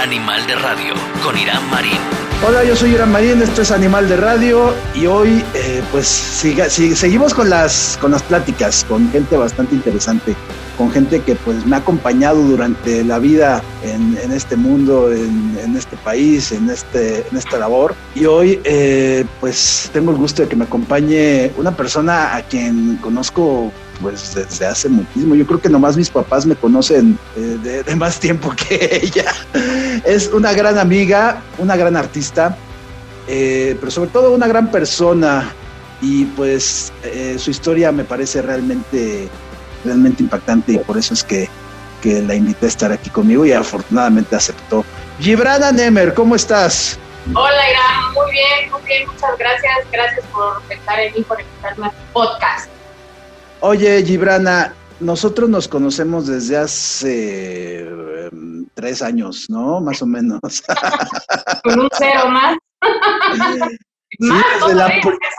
[0.00, 1.98] Animal de Radio con Irán Marín.
[2.46, 7.34] Hola, yo soy Irán Marín, esto es Animal de Radio y hoy eh, pues seguimos
[7.34, 10.34] con las, con las pláticas con gente bastante interesante,
[10.80, 15.94] con gente que pues me ha acompañado durante la vida en, este mundo, en, este
[15.98, 17.94] país, en, este, en esta labor.
[18.14, 22.96] Y hoy eh, pues tengo el gusto de que me acompañe una persona a quien
[23.02, 23.70] conozco
[24.00, 25.34] pues desde hace muchísimo.
[25.34, 29.34] Yo creo que nomás mis papás me conocen eh, de, más tiempo que ella.
[30.06, 32.56] Es una gran amiga, una gran artista,
[33.28, 35.52] eh, pero sobre todo una gran persona.
[36.00, 39.28] Y pues eh, su historia me parece realmente,
[39.84, 41.48] realmente impactante y por eso es que,
[42.02, 44.84] que la invité a estar aquí conmigo y afortunadamente aceptó.
[45.18, 46.98] Gibrana Nemer, ¿cómo estás?
[47.34, 49.78] Hola Irán, muy bien, muy bien, muchas gracias.
[49.92, 52.70] Gracias por pensar en mí, por invitarme a podcast.
[53.60, 59.80] Oye, Gibrana, nosotros nos conocemos desde hace em, tres años, ¿no?
[59.80, 60.40] Más o menos.
[61.62, 62.56] Con un cero más.
[64.20, 64.28] Sí,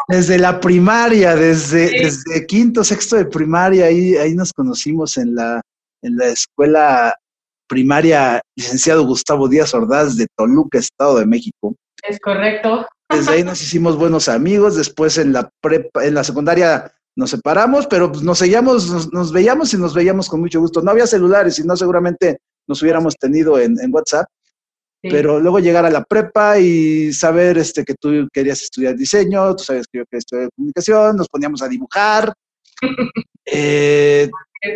[0.07, 5.61] desde, la, primaria, desde, desde quinto, sexto de primaria, ahí, ahí nos conocimos en la,
[6.01, 7.15] en la escuela
[7.67, 11.75] primaria licenciado Gustavo Díaz Ordaz de Toluca, Estado de México.
[12.03, 12.87] Es correcto.
[13.09, 17.87] Desde ahí nos hicimos buenos amigos, después en la prepa, en la secundaria nos separamos,
[17.87, 20.81] pero pues, nos seguíamos, nos, veíamos y nos veíamos con mucho gusto.
[20.81, 24.27] No había celulares, y no seguramente nos hubiéramos tenido en, WhatsApp.
[25.01, 29.63] Pero luego llegar a la prepa y saber este, que tú querías estudiar diseño, tú
[29.63, 32.33] sabes que yo quería estudiar comunicación, nos poníamos a dibujar.
[33.53, 34.29] Eh,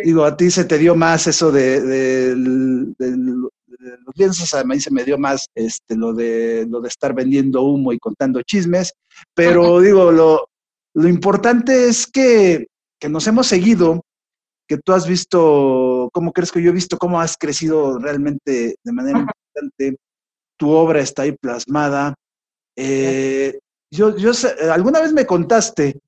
[0.04, 5.04] digo, a ti se te dio más eso de, los lienzos, a mí se me
[5.04, 8.92] dio más este, lo, de, lo de estar vendiendo humo y contando chismes,
[9.34, 10.48] pero digo, lo,
[10.96, 12.68] lo importante es que,
[13.08, 14.02] nos hemos seguido,
[14.66, 18.92] que tú has visto, cómo crees que yo he visto cómo has crecido realmente de
[18.92, 19.96] manera importante,
[20.56, 22.14] tu obra está ahí plasmada.
[22.76, 23.58] Eh,
[23.90, 24.32] yo, yo
[24.70, 26.00] alguna vez me contaste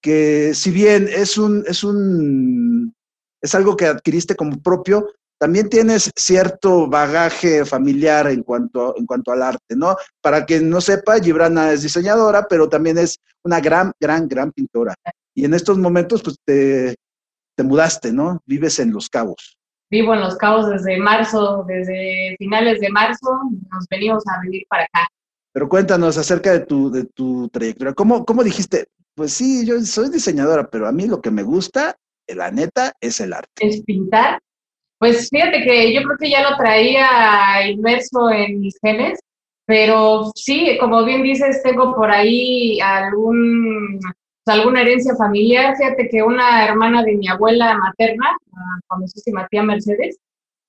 [0.00, 2.94] que si bien es un, es un,
[3.40, 5.08] es algo que adquiriste como propio,
[5.38, 9.96] también tienes cierto bagaje familiar en cuanto, en cuanto al arte, ¿no?
[10.20, 14.94] Para quien no sepa, Gibrana es diseñadora, pero también es una gran, gran, gran pintora.
[15.34, 16.94] Y en estos momentos, pues te,
[17.56, 18.40] te mudaste, ¿no?
[18.46, 19.56] Vives en Los Cabos.
[19.92, 23.30] Vivo en Los Cabos desde marzo, desde finales de marzo,
[23.70, 25.06] nos venimos a vivir para acá.
[25.52, 27.94] Pero cuéntanos acerca de tu, de tu trayectoria.
[27.94, 28.86] ¿Cómo, ¿Cómo dijiste?
[29.14, 31.94] Pues sí, yo soy diseñadora, pero a mí lo que me gusta,
[32.26, 33.64] la neta, es el arte.
[33.64, 34.40] Es pintar
[35.02, 39.18] pues fíjate que yo creo que ya lo traía inmerso en mis genes,
[39.66, 43.98] pero sí, como bien dices, tengo por ahí algún,
[44.46, 45.76] alguna herencia familiar.
[45.76, 50.18] Fíjate que una hermana de mi abuela materna, la famosísima tía Mercedes,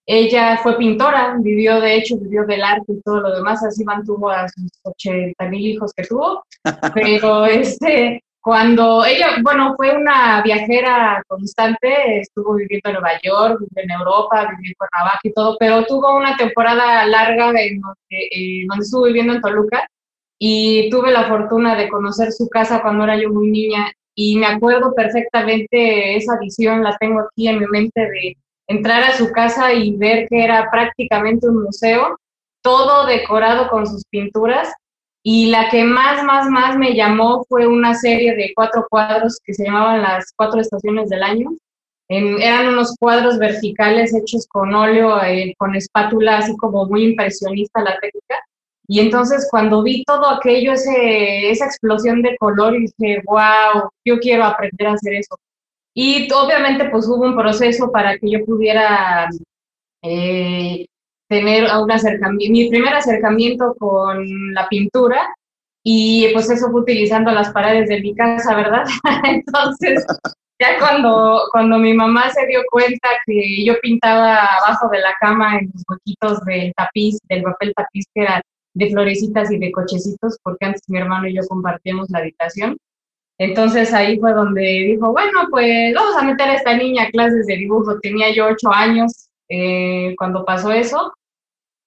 [0.05, 4.29] ella fue pintora, vivió de hecho, vivió del arte y todo lo demás, así mantuvo
[4.29, 6.43] a sus 80 mil hijos que tuvo,
[6.93, 13.91] pero este, cuando ella, bueno, fue una viajera constante, estuvo viviendo en Nueva York, en
[13.91, 19.05] Europa, vivió en Cuernavaca y todo, pero tuvo una temporada larga en donde, donde estuvo
[19.05, 19.87] viviendo en Toluca
[20.45, 24.45] y tuve la fortuna de conocer su casa cuando era yo muy niña y me
[24.45, 28.35] acuerdo perfectamente esa visión, la tengo aquí en mi mente de
[28.67, 32.17] entrar a su casa y ver que era prácticamente un museo,
[32.61, 34.69] todo decorado con sus pinturas
[35.23, 39.53] y la que más, más, más me llamó fue una serie de cuatro cuadros que
[39.53, 41.51] se llamaban las cuatro estaciones del año.
[42.09, 47.97] eran unos cuadros verticales hechos con óleo, eh, con espátula, así como muy impresionista la
[48.01, 48.43] técnica.
[48.87, 54.43] Y entonces cuando vi todo aquello, ese, esa explosión de color, dije, wow, yo quiero
[54.43, 55.37] aprender a hacer eso.
[55.95, 59.29] Y obviamente pues hubo un proceso para que yo pudiera
[60.01, 60.85] eh,
[61.29, 65.33] tener un acercamiento, mi primer acercamiento con la pintura
[65.83, 68.85] y pues eso fue utilizando las paredes de mi casa, ¿verdad?
[69.23, 70.05] Entonces,
[70.59, 75.57] ya cuando, cuando mi mamá se dio cuenta que yo pintaba abajo de la cama
[75.57, 78.41] en los huequitos del tapiz, del papel tapiz que era
[78.73, 82.77] de florecitas y de cochecitos, porque antes mi hermano y yo compartíamos la habitación.
[83.37, 87.45] Entonces ahí fue donde dijo, bueno, pues vamos a meter a esta niña a clases
[87.47, 87.99] de dibujo.
[87.99, 91.13] Tenía yo ocho años eh, cuando pasó eso.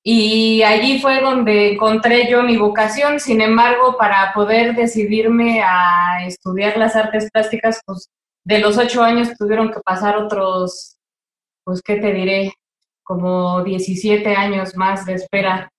[0.02, 3.18] Y allí fue donde encontré yo mi vocación.
[3.20, 8.08] Sin embargo, para poder decidirme a estudiar las artes plásticas, pues
[8.44, 10.96] de los ocho años tuvieron que pasar otros,
[11.64, 12.52] pues, ¿qué te diré?
[13.02, 15.72] Como 17 años más de espera.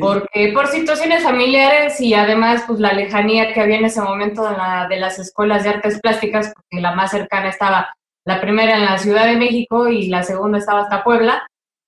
[0.00, 4.56] Porque por situaciones familiares y además, pues, la lejanía que había en ese momento de,
[4.56, 7.94] la, de las escuelas de artes plásticas, porque la más cercana estaba
[8.26, 11.46] la primera en la Ciudad de México y la segunda estaba hasta Puebla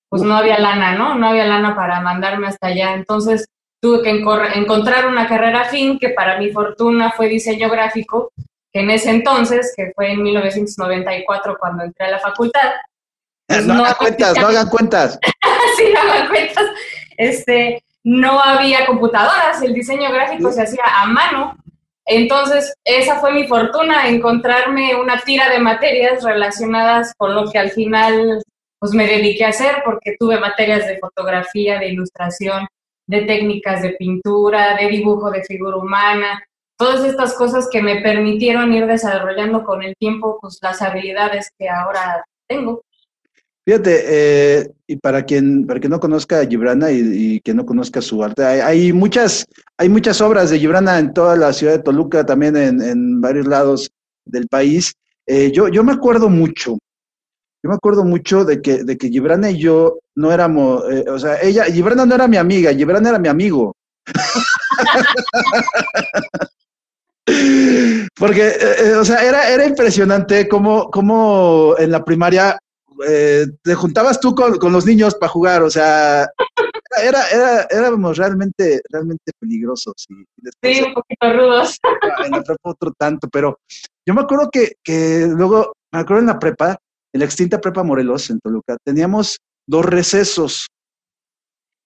[0.09, 1.15] pues no había lana, ¿no?
[1.15, 2.93] No había lana para mandarme hasta allá.
[2.93, 3.47] Entonces
[3.81, 8.31] tuve que encontrar una carrera fin que para mi fortuna fue diseño gráfico,
[8.71, 12.71] que en ese entonces, que fue en 1994 cuando entré a la facultad.
[13.47, 15.19] Pues no, hagan cuentas, no hagan cuentas.
[15.77, 16.65] sí, no hagan cuentas.
[17.17, 21.57] Este, no había computadoras, el diseño gráfico se hacía a mano.
[22.05, 27.71] Entonces, esa fue mi fortuna, encontrarme una tira de materias relacionadas con lo que al
[27.71, 28.41] final
[28.79, 32.67] pues me dediqué a hacer, porque tuve materias de fotografía, de ilustración,
[33.07, 36.43] de técnicas de pintura, de dibujo de figura humana,
[36.77, 41.67] todas estas cosas que me permitieron ir desarrollando con el tiempo pues las habilidades que
[41.69, 42.81] ahora tengo.
[43.67, 48.01] Fíjate, eh, y para quien, para quien no conozca a Gibrana y, que no conozca
[48.01, 49.45] su arte, hay, muchas,
[49.77, 53.91] hay muchas obras de Gibrana en toda la ciudad de Toluca, también en, varios lados
[54.23, 54.93] del país.
[55.25, 56.77] Eh, yo, yo me acuerdo mucho,
[57.61, 61.19] yo me acuerdo mucho de que, de que Gibrana y yo no éramos, eh, o
[61.19, 63.75] sea, ella, Gibrana no era mi amiga, Gibrana era mi amigo.
[68.15, 68.53] Porque,
[68.97, 72.57] o sea, era, era impresionante cómo, cómo en la primaria
[73.05, 76.27] eh, te juntabas tú con, los niños para jugar, o sea,
[77.03, 80.05] era, era, éramos realmente, realmente peligrosos.
[80.09, 80.25] Y
[80.63, 81.77] sí, un poquito rudos.
[82.25, 83.59] En la prepa otro tanto, pero
[84.05, 86.77] yo me acuerdo que, que luego, me acuerdo en la prepa,
[87.13, 90.67] en la extinta prepa Morelos, en Toluca, teníamos dos recesos.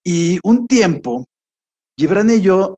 [0.04, 1.26] Y un tiempo,
[1.98, 2.78] Gibran y yo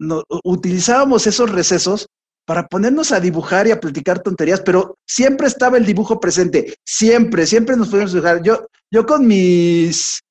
[0.00, 2.06] no, utilizábamos esos recesos
[2.48, 7.46] para ponernos a dibujar y a platicar tonterías, pero siempre estaba el dibujo presente, siempre,
[7.46, 8.42] siempre nos podíamos dibujar.
[8.42, 10.22] Yo, yo con mis,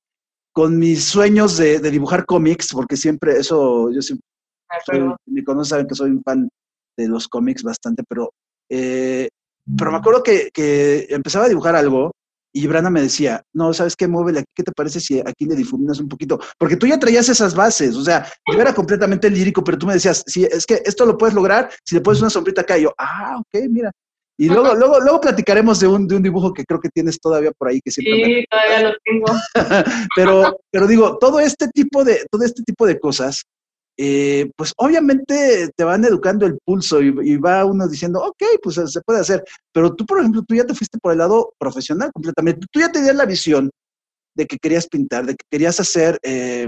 [0.52, 4.26] con mis sueños de, dibujar cómics, porque siempre eso, yo siempre,
[5.28, 6.50] me conocen, saben que soy un fan
[6.98, 8.32] de los cómics bastante, pero,
[8.68, 9.30] eh,
[9.78, 12.14] pero me acuerdo que, que empezaba a dibujar algo
[12.54, 14.08] y Brana me decía, no, ¿sabes qué?
[14.08, 16.40] Muévele aquí, ¿qué te parece si aquí le difuminas un poquito?
[16.58, 19.94] Porque tú ya traías esas bases, o sea, yo era completamente lírico, pero tú me
[19.94, 22.78] decías, sí, es que esto lo puedes lograr si le pones una sombrita acá.
[22.78, 23.92] Y yo, ah, ok, mira.
[24.40, 27.52] Y luego, luego, luego platicaremos de un, de un dibujo que creo que tienes todavía
[27.58, 28.24] por ahí, que siempre.
[28.24, 29.26] Sí, todavía lo tengo.
[30.16, 33.44] pero, pero digo, todo este tipo de, todo este tipo de cosas
[34.00, 39.02] eh, pues obviamente te van educando el pulso y, va uno diciendo, ok, pues se
[39.02, 39.44] puede hacer.
[39.74, 42.68] Pero tú, por ejemplo, tú ya te fuiste por el lado profesional completamente.
[42.72, 43.72] Tú ya tenías la visión
[44.36, 46.68] de que querías pintar, de que querías hacer eh,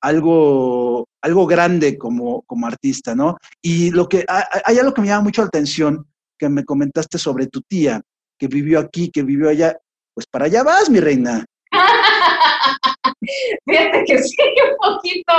[0.00, 3.36] algo, algo grande como, como artista, ¿no?
[3.60, 6.06] Y lo que hay algo que me llama mucho la atención,
[6.38, 8.00] que me comentaste sobre tu tía,
[8.38, 9.76] que vivió aquí, que vivió allá.
[10.14, 11.44] Pues para allá vas, mi reina.
[13.66, 14.36] Fíjate que sí,
[14.70, 15.32] un poquito,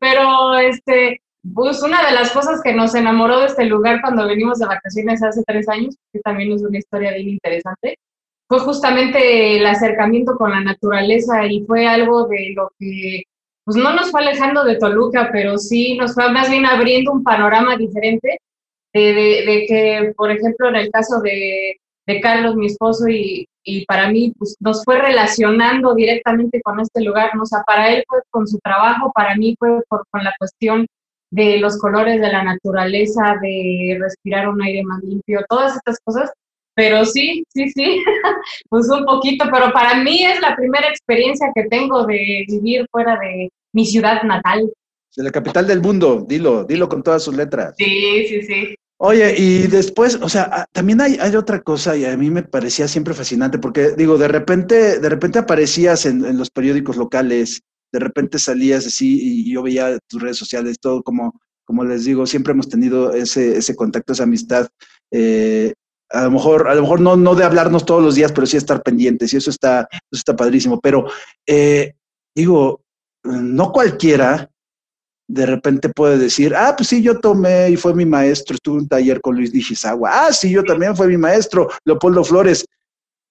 [0.00, 1.20] pero este,
[1.54, 5.22] pues una de las cosas que nos enamoró de este lugar cuando venimos de vacaciones
[5.22, 7.98] hace tres años, que también es una historia bien interesante,
[8.48, 13.22] fue justamente el acercamiento con la naturaleza y fue algo de lo que,
[13.64, 17.22] pues no nos fue alejando de Toluca, pero sí nos fue más bien abriendo un
[17.22, 18.38] panorama diferente
[18.94, 21.76] de que, por ejemplo, en el caso de,
[22.06, 27.02] de Carlos, mi esposo, y, y para mí pues, nos fue relacionando directamente con este
[27.02, 27.30] lugar.
[27.40, 30.86] O sea, para él fue con su trabajo, para mí fue por, con la cuestión
[31.30, 36.30] de los colores de la naturaleza, de respirar un aire más limpio, todas estas cosas.
[36.74, 38.02] Pero sí, sí, sí,
[38.70, 43.18] pues un poquito, pero para mí es la primera experiencia que tengo de vivir fuera
[43.18, 44.72] de mi ciudad natal.
[45.14, 47.74] De la capital del mundo, dilo, dilo con todas sus letras.
[47.76, 48.74] Sí, sí, sí.
[49.00, 52.42] Oye, y después, o sea, ah, también hay, hay, otra cosa y a mí me
[52.42, 57.62] parecía siempre fascinante porque, digo, de repente, de repente aparecías en, los periódicos locales,
[57.92, 62.26] de repente salías así y yo veía tus redes sociales, todo como, como les digo,
[62.26, 64.66] siempre hemos tenido ese, ese contacto, esa amistad.
[65.12, 65.74] Eh,
[66.10, 68.56] a lo mejor, a lo mejor no, no de hablarnos todos los días, pero sí
[68.56, 70.80] estar pendientes y eso está, eso está padrísimo.
[70.80, 71.06] Pero,
[71.46, 71.92] eh,
[72.34, 72.82] digo,
[73.22, 74.50] no cualquiera
[75.28, 78.82] de repente puede decir, ah, pues sí, yo tomé y fue mi maestro, estuve en
[78.82, 82.64] un taller con Luis Nishizawa, ah, sí, yo también fue mi maestro, Leopoldo Flores.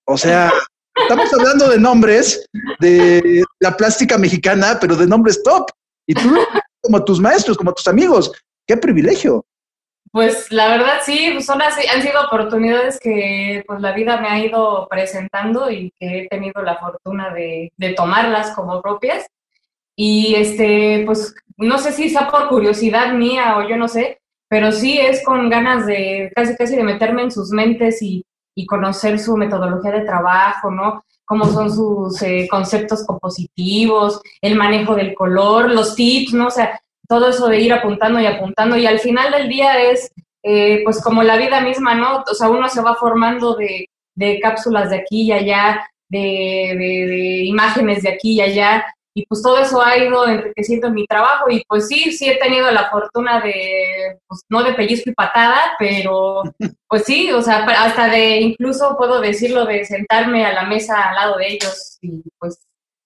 [0.05, 0.53] O sea,
[0.95, 2.47] estamos hablando de nombres
[2.79, 5.69] de la plástica mexicana, pero de nombres top.
[6.05, 6.35] Y tú,
[6.81, 8.31] como tus maestros, como tus amigos,
[8.65, 9.43] qué privilegio.
[10.11, 14.29] Pues la verdad sí, pues, son así, han sido oportunidades que pues la vida me
[14.29, 19.25] ha ido presentando y que he tenido la fortuna de, de tomarlas como propias.
[19.95, 24.71] Y este, pues no sé si sea por curiosidad mía o yo no sé, pero
[24.71, 28.23] sí es con ganas de casi casi de meterme en sus mentes y,
[28.67, 31.03] conocer su metodología de trabajo, ¿no?
[31.25, 36.47] Cómo son sus eh, conceptos compositivos, el manejo del color, los tips, ¿no?
[36.47, 40.11] O sea, todo eso de ir apuntando y apuntando y al final del día es,
[40.41, 42.23] eh, pues como la vida misma, ¿no?
[42.27, 48.03] O sea, uno se va formando de, de cápsulas de aquí y allá, de, imágenes
[48.03, 48.85] de aquí y allá,
[49.17, 52.69] y pues todo eso ha ido enriqueciendo mi trabajo y pues sí, sí he tenido
[52.69, 56.43] la fortuna de, pues no de pellizco y patada, pero
[56.87, 61.15] pues sí, o sea, hasta de incluso puedo decirlo de sentarme a la mesa al
[61.15, 62.59] lado de ellos y pues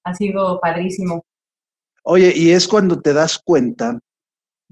[0.03, 1.23] ha sido padrísimo.
[2.03, 3.97] Oye, y es cuando te das cuenta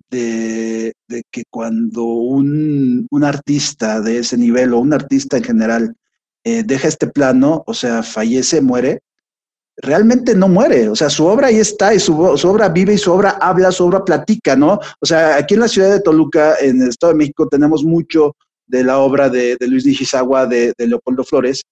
[0.09, 0.91] de,
[1.31, 5.95] que cuando un, artista de ese nivel o un artista en general
[6.43, 8.99] eh, deja este plano, o sea, fallece, muere,
[9.81, 13.11] realmente no muere, o sea, su obra ahí está y su, obra vive y su
[13.11, 14.79] obra habla, su obra platica, ¿no?
[14.99, 18.35] O sea, aquí en la ciudad de Toluca, en el Estado de México, tenemos mucho
[18.67, 21.63] de la obra de, Luis Nishizawa, de, de Leopoldo Flores,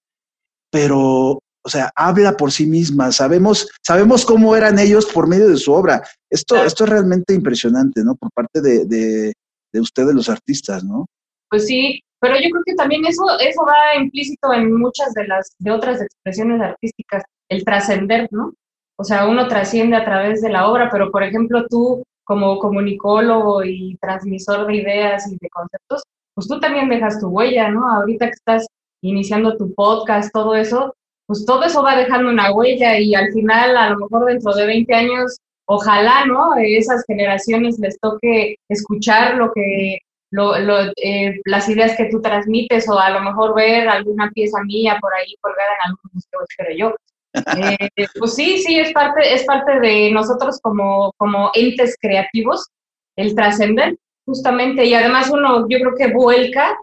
[0.70, 5.56] pero o sea, habla por sí misma, sabemos, sabemos cómo eran ellos por medio de
[5.58, 6.02] su obra.
[6.30, 8.14] Esto, esto es realmente impresionante, ¿no?
[8.14, 9.34] Por parte de, de,
[9.72, 11.06] de ustedes los artistas, ¿no?
[11.50, 15.50] Pues sí, pero yo creo que también eso, eso va implícito en muchas de las
[15.58, 18.54] de otras expresiones artísticas, el trascender, ¿no?
[18.96, 23.64] O sea, uno trasciende a través de la obra, pero por ejemplo tú como comunicólogo
[23.64, 26.02] y transmisor de ideas y de conceptos,
[26.34, 27.88] pues tú también dejas tu huella, ¿no?
[27.90, 28.66] Ahorita que estás
[29.02, 30.94] iniciando tu podcast, todo eso,
[31.26, 34.66] pues todo eso va dejando una huella y al final, a lo mejor dentro de
[34.66, 36.54] 20 años, ojalá, ¿no?
[36.56, 39.98] Esas generaciones les toque escuchar lo que,
[40.30, 44.62] lo, lo, eh, las ideas que tú transmites o a lo mejor ver alguna pieza
[44.64, 46.96] mía por ahí colgada en algún museo, espero yo.
[47.34, 52.68] Eh, pues sí, sí, es parte, es parte de nosotros como, como entes creativos,
[53.16, 56.76] el trascender, justamente, y además uno, yo creo que vuelca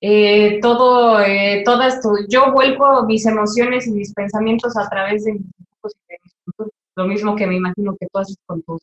[0.00, 5.42] eh, todo, eh, todas yo vuelvo mis emociones y mis pensamientos a través de mis
[5.42, 8.80] dibujos y de mis lo mismo que me imagino que tú haces con tus,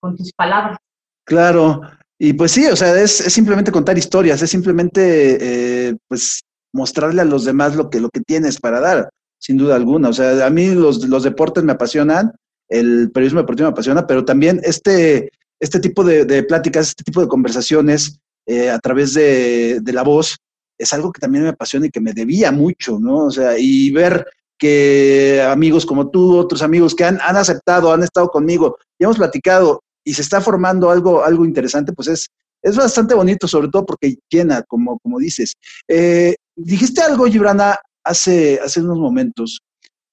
[0.00, 0.78] con tus palabras.
[1.24, 1.82] Claro,
[2.18, 6.40] y pues sí, o sea, es, simplemente contar historias, es simplemente, pues,
[6.72, 10.08] mostrarle a los demás lo que, lo que tienes para dar, sin duda alguna.
[10.08, 12.32] O sea, a mí los, los deportes me apasionan,
[12.68, 15.30] el periodismo deportivo me apasiona, pero también este,
[15.60, 20.36] este tipo de, pláticas, este tipo de conversaciones eh, a través de, de, la voz,
[20.78, 23.26] es algo que también me apasiona y que me debía mucho, ¿no?
[23.26, 24.26] O sea, y ver
[24.58, 29.16] que amigos como tú, otros amigos que han, han aceptado, han estado conmigo, y hemos
[29.16, 32.28] platicado y se está formando algo, algo interesante, pues es,
[32.62, 35.54] es bastante bonito, sobre todo porque llena, como, como dices.
[35.86, 39.60] Eh, dijiste algo, Gibrana, hace, hace unos momentos,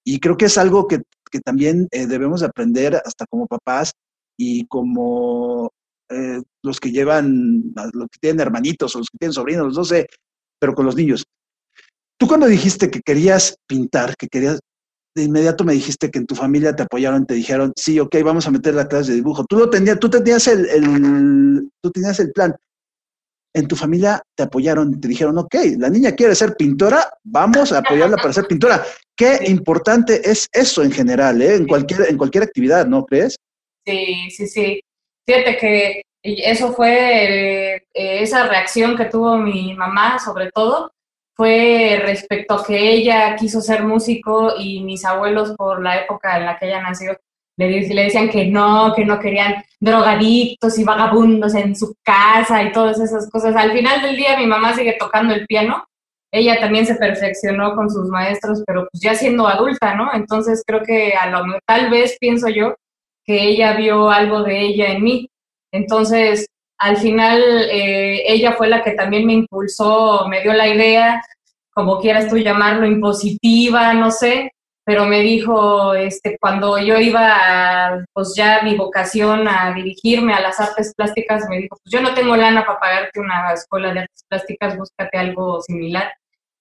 [0.05, 3.91] y creo que es algo que, que también eh, debemos aprender hasta como papás
[4.37, 5.71] y como
[6.09, 10.07] eh, los que llevan, los que tienen hermanitos o los que tienen sobrinos, no sé,
[10.59, 11.23] pero con los niños.
[12.19, 14.59] Tú cuando dijiste que querías pintar, que querías,
[15.15, 18.47] de inmediato me dijiste que en tu familia te apoyaron, te dijeron, sí, ok, vamos
[18.47, 19.45] a meter la clase de dibujo.
[19.45, 22.55] Tú lo tenías, tú tenías el, el, tú tenías el plan.
[23.55, 27.77] En tu familia te apoyaron, te dijeron, ok, la niña quiere ser pintora, vamos a
[27.77, 28.83] apoyarla para ser pintora.
[29.15, 31.55] Qué importante es eso en general, ¿eh?
[31.55, 33.37] en, cualquier, en cualquier actividad, ¿no crees?
[33.85, 34.81] Sí, sí, sí.
[35.25, 40.91] Fíjate que eso fue, eh, esa reacción que tuvo mi mamá sobre todo,
[41.35, 46.45] fue respecto a que ella quiso ser músico y mis abuelos por la época en
[46.45, 47.17] la que ella nació
[47.57, 52.99] le, decían que no, que no querían drogadictos y vagabundos en su casa y todas
[52.99, 53.55] esas cosas.
[53.55, 55.85] Al final del día mi mamá sigue tocando el piano,
[56.31, 60.13] ella también se perfeccionó con sus maestros, pero pues ya siendo adulta, ¿no?
[60.13, 62.75] Entonces creo que a lo tal vez pienso yo
[63.23, 65.29] que ella vio algo de ella en mí
[65.75, 66.47] entonces,
[66.77, 71.21] al final, eh, ella fue la que también me impulsó, me dio la idea,
[71.73, 74.51] como quieras tú llamarlo, impositiva, no sé,
[74.85, 80.59] pero me dijo, este, cuando yo iba, pues ya mi vocación a dirigirme a las
[80.59, 84.23] artes plásticas, me dijo, pues yo no tengo lana para pagarte una escuela de artes
[84.29, 86.13] plásticas, búscate algo similar.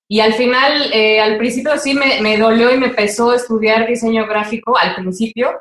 [0.09, 4.27] Y al final, eh, al principio sí me, me, dolió y me pesó estudiar diseño
[4.27, 5.61] gráfico al principio,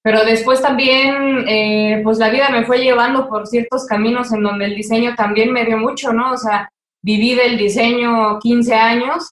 [0.00, 4.66] pero después también, eh, pues la vida me fue llevando por ciertos caminos en donde
[4.66, 6.32] el diseño también me dio mucho, ¿no?
[6.32, 6.70] O sea,
[7.02, 9.30] viví del diseño 15 años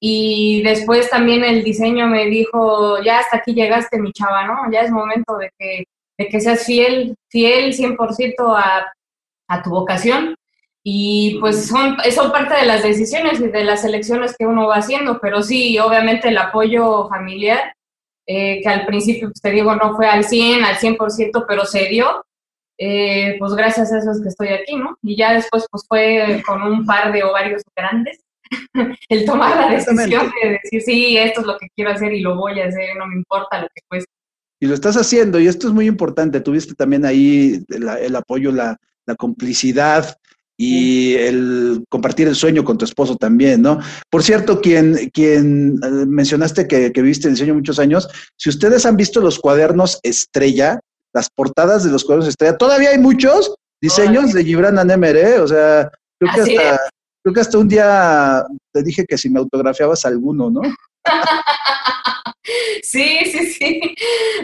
[0.00, 4.72] y después también el diseño me dijo, ya hasta aquí llegaste, mi chava, ¿no?
[4.72, 5.84] Ya es momento de que,
[6.16, 8.90] de que seas fiel, fiel 100% a,
[9.48, 10.34] a tu vocación.
[10.82, 14.76] Y pues son, son parte de las decisiones y de las elecciones que uno va
[14.76, 17.74] haciendo, pero sí, obviamente el apoyo familiar
[18.26, 21.86] eh, que al principio, pues, te digo, no fue al 100, al 100%, pero se
[21.86, 22.24] dio,
[22.78, 24.96] eh, pues gracias a eso es que estoy aquí, ¿no?
[25.02, 28.20] Y ya después, pues fue con un par de ovarios grandes
[29.08, 32.36] el tomar la decisión de decir, sí, esto es lo que quiero hacer y lo
[32.36, 34.10] voy a hacer, no me importa lo que cueste.
[34.60, 38.76] Y lo estás haciendo, y esto es muy importante, tuviste también ahí el, apoyo, la,
[39.06, 40.16] la complicidad
[40.58, 43.78] y el compartir el sueño con tu esposo también, ¿no?
[44.10, 48.84] Por cierto, quien, quien eh, mencionaste que, que viste el diseño muchos años, si ustedes
[48.84, 50.78] han visto los cuadernos estrella,
[51.14, 55.38] las portadas de los cuadernos estrella, todavía hay muchos diseños de Gibran Anemer, ¿eh?
[55.40, 56.80] O sea, creo que, hasta,
[57.22, 60.60] creo que hasta un día te dije que si me autografiabas alguno, ¿no?
[62.82, 63.94] Sí, sí, sí.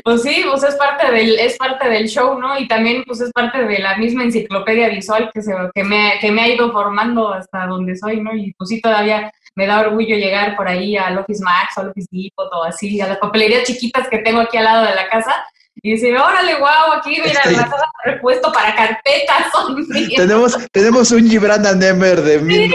[0.05, 2.59] Pues sí, pues es parte del, es parte del show, ¿no?
[2.59, 6.31] Y también pues es parte de la misma enciclopedia visual que, se, que, me, que
[6.31, 8.35] me ha ido formando hasta donde soy, ¿no?
[8.35, 12.09] Y pues sí, todavía me da orgullo llegar por ahí al Office Max, al Office
[12.11, 15.45] Depot o así, a las papelerías chiquitas que tengo aquí al lado de la casa
[15.87, 19.53] y dice, órale, guau, aquí mira, la sala de repuesto para carpetas.
[20.17, 22.75] tenemos, tenemos un Gibran Nemer de mil.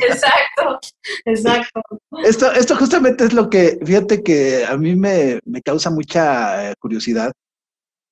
[0.00, 0.80] exacto,
[1.26, 1.82] exacto.
[2.24, 6.74] Esto, esto justamente es lo que, fíjate que a mí me, me causa mucha eh,
[6.78, 7.30] curiosidad.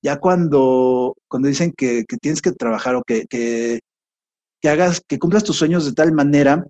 [0.03, 3.81] Ya cuando, cuando dicen que, que tienes que trabajar o que, que,
[4.61, 6.67] que hagas, que cumplas tus sueños de tal manera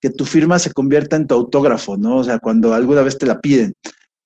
[0.00, 2.18] que tu firma se convierta en tu autógrafo, ¿no?
[2.18, 3.74] O sea, cuando alguna vez te la piden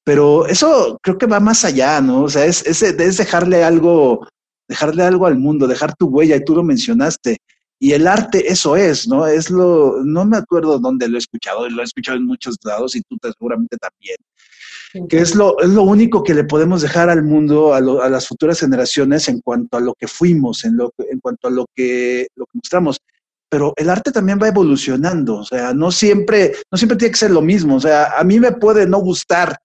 [0.08, 2.22] pero eso creo que va más allá, ¿no?
[2.22, 4.26] O sea, es, es, es, dejarle algo,
[4.66, 7.36] dejarle algo al mundo, dejar tu huella, y tú lo mencionaste.
[7.78, 9.26] Y el arte, eso es, ¿no?
[9.26, 12.96] Es lo, no me acuerdo dónde lo he escuchado, lo he escuchado en muchos lados
[12.96, 17.22] y tú seguramente también, que es lo, es lo único que le podemos dejar al
[17.22, 21.20] mundo, a, a, las futuras generaciones en cuanto a lo que fuimos, en, lo, en
[21.20, 22.96] cuanto a lo que, lo que mostramos.
[23.50, 27.30] Pero el arte también va evolucionando, o sea, no siempre, no siempre tiene que ser
[27.30, 29.58] lo mismo, o sea, a mí me puede no gustar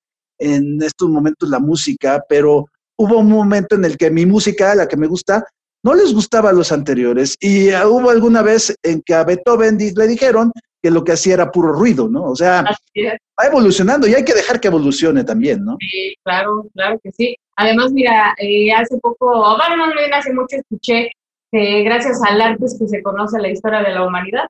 [0.43, 2.65] en estos momentos la música, pero
[2.97, 5.45] hubo un momento en el que mi música, la que me gusta,
[5.83, 7.35] no les gustaba a los anteriores.
[7.39, 11.51] Y hubo alguna vez en que a Beethoven le dijeron que lo que hacía era
[11.51, 12.23] puro ruido, ¿no?
[12.25, 15.77] O sea, va evolucionando y hay que dejar que evolucione también, ¿no?
[15.79, 17.35] Sí, claro, claro que sí.
[17.55, 21.12] Además, mira, eh, hace poco, bueno, no, hace mucho escuché
[21.51, 24.47] que gracias al arte es que se conoce la historia de la humanidad.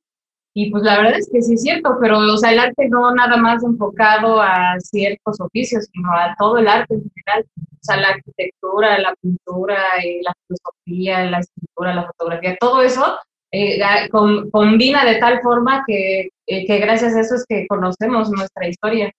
[0.55, 3.13] Y pues la verdad es que sí es cierto, pero o sea, el arte no
[3.13, 7.45] nada más enfocado a ciertos oficios, sino a todo el arte en general.
[7.57, 13.17] O sea, la arquitectura, la pintura, eh, la filosofía, la escritura, la fotografía, todo eso
[13.51, 13.80] eh,
[14.51, 19.12] combina de tal forma que, eh, que, gracias a eso es que conocemos nuestra historia.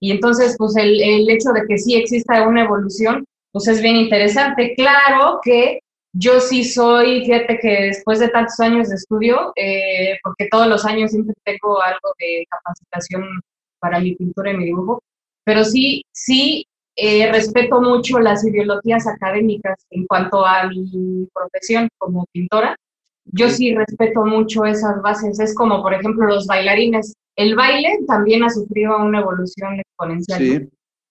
[0.00, 3.96] Y entonces, pues el, el hecho de que sí exista una evolución, pues es bien
[3.96, 4.74] interesante.
[4.76, 5.80] Claro que
[6.12, 10.84] yo sí soy, fíjate que después de tantos años de estudio, eh, porque todos los
[10.84, 13.40] años siempre tengo algo de capacitación
[13.78, 15.02] para mi pintura y mi dibujo,
[15.44, 16.66] pero sí, sí
[16.96, 22.76] eh, respeto mucho las ideologías académicas en cuanto a mi profesión como pintora.
[23.24, 25.38] Yo sí respeto mucho esas bases.
[25.38, 27.14] Es como, por ejemplo, los bailarines.
[27.36, 30.40] El baile también ha sufrido una evolución exponencial.
[30.40, 30.68] Sí.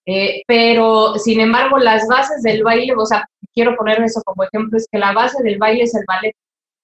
[0.10, 4.78] Eh, pero, sin embargo, las bases del baile, o sea, quiero poner eso como ejemplo,
[4.78, 6.34] es que la base del baile es el ballet.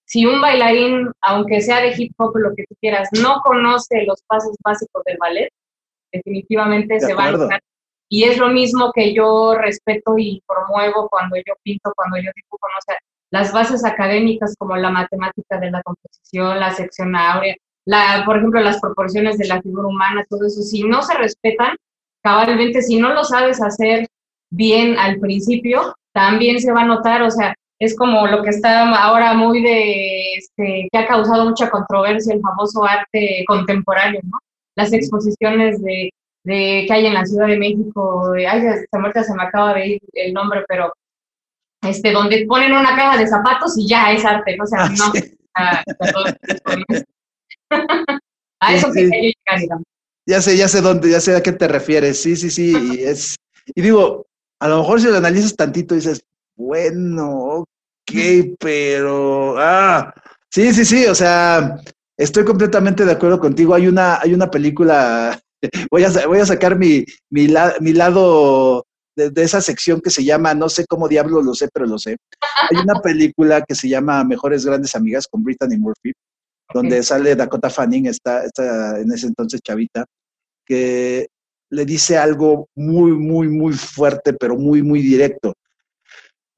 [0.06, 4.22] Si un bailarín, aunque sea de hip hop, lo que tú quieras, no conoce los
[4.28, 5.50] pasos básicos del ballet,
[6.12, 7.60] definitivamente se va a.
[8.10, 12.68] Y es lo mismo que yo respeto y promuevo cuando yo pinto, cuando yo dibujo,
[12.68, 12.78] ¿no?
[12.78, 12.98] o sea,
[13.32, 17.56] las bases académicas como la matemática de la composición, la sección áurea,
[17.86, 21.76] la, por ejemplo, las proporciones de la figura humana, todo eso, si no se respetan,
[22.24, 24.08] cabalmente, si no lo sabes hacer
[24.50, 28.90] bien al principio, también se va a notar, o sea, es como lo que está
[28.96, 34.40] ahora muy de, este, que ha causado mucha controversia, el famoso arte contemporáneo, ¿no?
[34.76, 36.12] Las exposiciones de,
[36.44, 39.74] de que hay en la Ciudad de México, de, ay, esta muerte se me acaba
[39.74, 40.94] de ir el nombre, pero
[41.82, 44.64] este, donde ponen una caja de zapatos y ya es arte, ¿no?
[44.64, 45.12] O sea, no.
[48.60, 49.84] a, eso que hay digamos.
[50.26, 52.22] Ya sé, ya sé dónde, ya sé a qué te refieres.
[52.22, 52.72] Sí, sí, sí.
[52.72, 53.36] Y es,
[53.76, 54.26] y digo,
[54.60, 56.24] a lo mejor si lo analizas tantito dices,
[56.56, 57.68] bueno, ok,
[58.60, 60.14] pero ah,
[60.50, 61.78] sí, sí, sí, o sea,
[62.18, 63.74] estoy completamente de acuerdo contigo.
[63.74, 65.40] Hay una, hay una película,
[65.92, 67.48] voy a, voy a sacar mi, mi,
[67.82, 68.86] mi lado
[69.18, 72.00] de, de, esa sección que se llama, no sé cómo diablo lo sé, pero lo
[72.00, 72.16] sé.
[72.70, 76.14] Hay una película que se llama Mejores Grandes Amigas con Brittany Murphy
[76.74, 80.06] donde sale Dakota Fanning, está, está en ese entonces chavita,
[80.66, 81.28] que
[81.70, 85.54] le dice algo muy, muy, muy fuerte, pero muy, muy directo.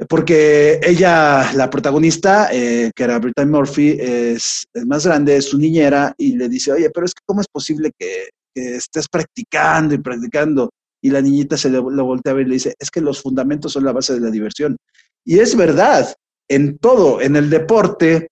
[0.09, 6.13] Porque ella, la protagonista, eh, que era Brittany Murphy, es, más grande, es su niñera,
[6.17, 10.69] y le dice, oye, pero es que ¿cómo es posible que, estés practicando y practicando?
[11.01, 13.73] Y la niñita se lo voltea a ver y le dice, es que los fundamentos
[13.73, 14.77] son la base de la diversión.
[15.25, 16.13] Y es verdad,
[16.49, 18.29] en todo, en el deporte,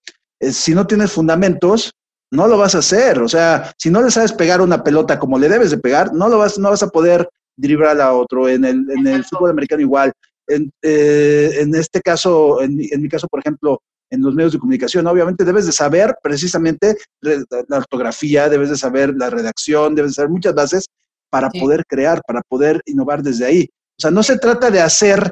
[0.52, 1.92] si no tienes fundamentos,
[2.30, 3.20] no lo vas a hacer.
[3.20, 6.28] O sea, si no le sabes pegar una pelota como le debes de pegar, no
[6.28, 8.48] lo vas, no vas a poder driblar a otro.
[8.48, 10.12] En el, en el fútbol americano igual.
[10.46, 13.80] En, eh, en este caso, en, en, mi caso, por ejemplo,
[14.10, 15.06] en los medios de comunicación.
[15.06, 20.30] Obviamente debes de saber precisamente la ortografía, debes de saber la redacción, debes de saber
[20.30, 20.86] muchas bases
[21.30, 23.68] para poder crear, para poder innovar desde ahí.
[23.98, 25.30] O sea, no se trata de hacer,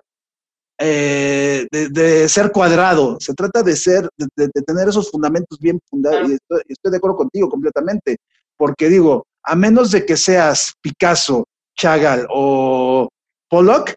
[0.84, 6.28] eh, de, ser cuadrado, se trata de ser, de, tener esos fundamentos bien fundados.
[6.28, 8.16] Y estoy, de acuerdo contigo completamente,
[8.56, 11.44] porque digo, a menos de que seas Picasso,
[11.76, 13.08] Chagall o
[13.48, 13.94] Pollock,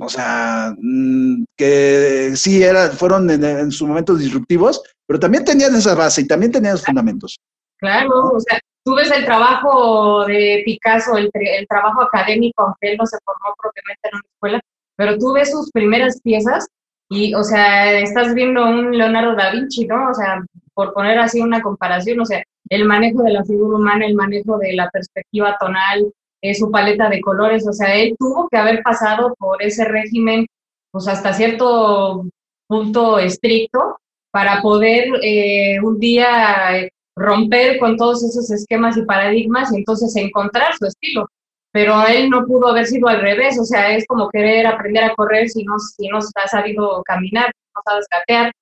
[0.00, 5.94] o sea, mm, que sí era, fueron en, sus momentos disruptivos, pero también tenían esa
[5.94, 7.38] base y también tenían los fundamentos.
[7.78, 12.96] Claro, o sea, tú ves el trabajo de Picasso, el, el trabajo académico, aunque él
[12.98, 14.60] no se formó propiamente en una escuela,
[14.98, 16.66] pero tú ves sus primeras piezas
[17.08, 20.10] y, o sea, estás viendo un Leonardo da Vinci, ¿no?
[20.10, 24.06] O sea, por poner así una comparación, o sea, el manejo de la figura humana,
[24.06, 28.48] el manejo de la perspectiva tonal, eh, su paleta de colores, o sea, él tuvo
[28.48, 30.46] que haber pasado por ese régimen,
[30.90, 32.26] pues hasta cierto
[32.66, 33.98] punto estricto,
[34.32, 40.14] para poder eh, un día eh, romper con todos esos esquemas y paradigmas y entonces
[40.16, 41.28] encontrar su estilo.
[41.72, 45.14] Pero él no pudo haber sido al revés, o sea, es como querer aprender a
[45.14, 48.52] correr si no, si no has sabido caminar, no sabes gatear,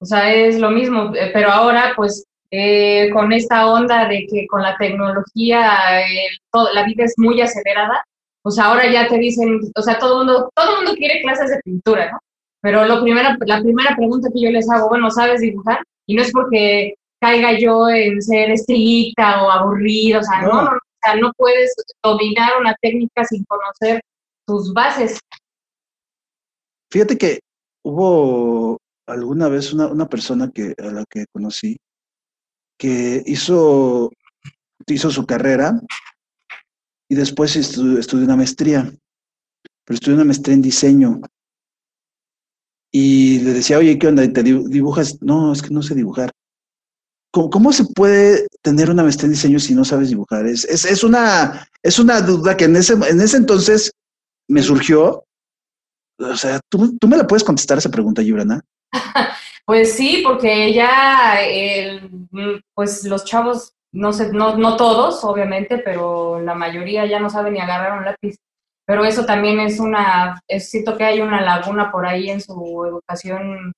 [0.00, 4.62] o sea, es lo mismo, pero ahora pues eh, con esta onda de que con
[4.62, 5.70] la tecnología
[6.72, 8.04] la vida es muy acelerada,
[8.42, 11.60] pues ahora ya te dicen, o sea, todo el mundo, todo mundo quiere clases de
[11.64, 12.18] pintura, ¿no?
[12.60, 15.80] Pero lo primera, la primera pregunta que yo les hago, bueno, ¿sabes dibujar?
[16.06, 20.70] Y no es porque caiga yo en ser estricta o aburrida, o sea, no, no,
[21.16, 24.00] no puedes dominar una técnica sin conocer
[24.46, 25.18] tus bases.
[26.90, 27.40] Fíjate que
[27.84, 31.76] hubo alguna vez una, una persona que, a la que conocí
[32.78, 34.10] que hizo,
[34.86, 35.80] hizo su carrera
[37.10, 38.90] y después estudió, una maestría,
[39.84, 41.20] pero estudió una maestría en diseño.
[42.92, 44.30] Y le decía, oye, ¿qué onda?
[44.32, 45.20] ¿Te dibujas?
[45.20, 46.30] No, es que no sé dibujar.
[47.30, 50.46] ¿Cómo, se puede tener una maestría en diseño si no sabes dibujar?
[50.46, 53.92] Es, es, una, es una duda que en ese, en ese entonces
[54.48, 55.24] me surgió.
[56.20, 58.60] O sea, ¿tú, tú me la puedes contestar esa pregunta, Yubrana?
[59.68, 61.40] Pues sí, porque ya
[62.72, 67.52] pues los chavos, no sé, no, no todos, obviamente, pero la mayoría ya no saben
[67.52, 68.36] ni agarrar un lápiz.
[68.86, 72.82] Pero eso también es una, es, siento que hay una laguna por ahí en su
[72.86, 73.74] educación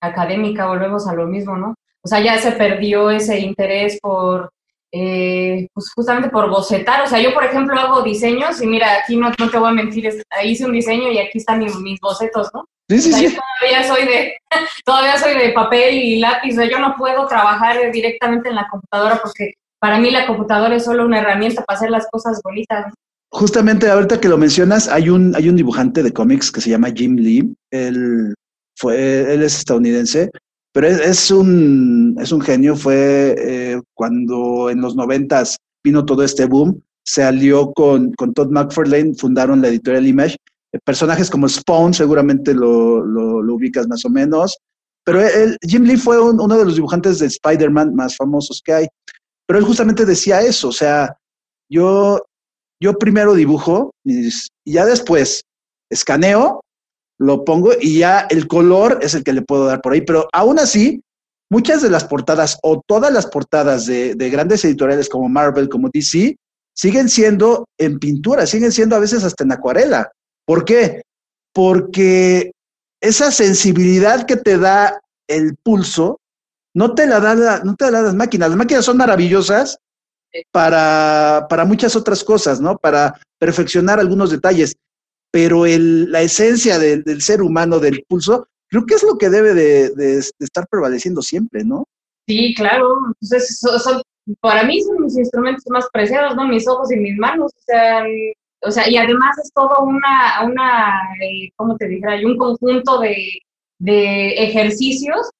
[0.00, 1.74] académica, volvemos a lo mismo, ¿no?
[2.04, 4.50] O sea, ya se perdió ese interés por,
[4.92, 7.02] eh, pues justamente por bocetar.
[7.02, 9.74] O sea, yo, por ejemplo, hago diseños y mira, aquí no, no te voy a
[9.74, 10.08] mentir,
[10.44, 12.64] hice un diseño y aquí están mis, mis bocetos, ¿no?
[12.88, 14.34] todavía soy de,
[14.84, 19.54] todavía soy de papel y lápiz, yo no puedo trabajar directamente en la computadora porque
[19.80, 22.92] para mí la computadora es solo una herramienta para hacer las cosas bonitas.
[23.30, 26.92] Justamente ahorita que lo mencionas, hay un, hay un dibujante de cómics que se llama
[26.94, 27.54] Jim Lee.
[27.70, 28.34] Él,
[28.76, 30.30] fue, él es estadounidense,
[30.72, 32.76] pero es, un, es un genio.
[32.76, 38.50] Fue eh, cuando en los noventas vino todo este boom, se alió con, con Todd
[38.50, 40.36] McFarlane, fundaron la editorial Image
[40.80, 44.56] personajes como Spawn, seguramente lo, lo, ubicas más o menos.
[45.04, 48.86] Pero él, Jim Lee fue uno de los dibujantes de Spider-Man más famosos que hay.
[49.46, 51.16] Pero él justamente decía eso, o sea,
[51.68, 52.24] yo,
[52.80, 54.30] yo primero dibujo y,
[54.64, 55.42] ya después
[55.90, 56.60] escaneo,
[57.22, 60.00] lo pongo y ya el color es el que le puedo dar por ahí.
[60.02, 61.02] Pero aún así,
[61.50, 65.88] muchas de las portadas o todas las portadas de, de grandes editoriales como Marvel, como
[65.88, 66.36] DC,
[66.74, 70.10] siguen siendo en pintura, siguen siendo a veces hasta en acuarela.
[70.44, 71.02] ¿Por qué?
[71.52, 72.52] Porque
[73.00, 76.18] esa sensibilidad que te da el pulso
[76.74, 78.48] no te la da, no te la las máquinas.
[78.48, 79.78] Las máquinas son maravillosas
[80.50, 82.78] para, para muchas otras cosas, ¿no?
[82.78, 84.76] Para perfeccionar algunos detalles.
[85.32, 89.54] Pero el, la esencia del, ser humano, del pulso, creo que es lo que debe
[89.54, 91.88] de, estar prevaleciendo siempre, ¿no?
[92.28, 92.98] Sí, claro.
[93.20, 93.60] Entonces,
[94.40, 96.46] para mí son mis instrumentos más preciados, ¿no?
[96.46, 97.50] Mis ojos y mis manos.
[97.52, 98.04] O sea,
[98.62, 102.16] o sea, y además es todo una, una eh, ¿cómo te dijera?
[102.24, 103.40] Un conjunto de,
[103.78, 105.30] de, ejercicios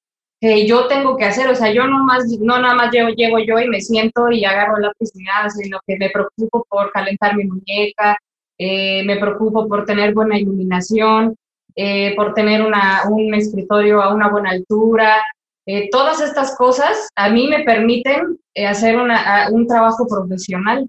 [0.41, 3.39] que yo tengo que hacer, o sea, yo no, más, no nada más llego, llego
[3.39, 7.45] yo y me siento y agarro la piscina, sino que me preocupo por calentar mi
[7.45, 8.17] muñeca,
[8.65, 11.35] eh, me preocupo por tener buena iluminación,
[11.75, 15.21] eh, por tener un escritorio a una buena altura.
[15.91, 20.87] todas estas cosas a mí me permiten hacer un trabajo profesional.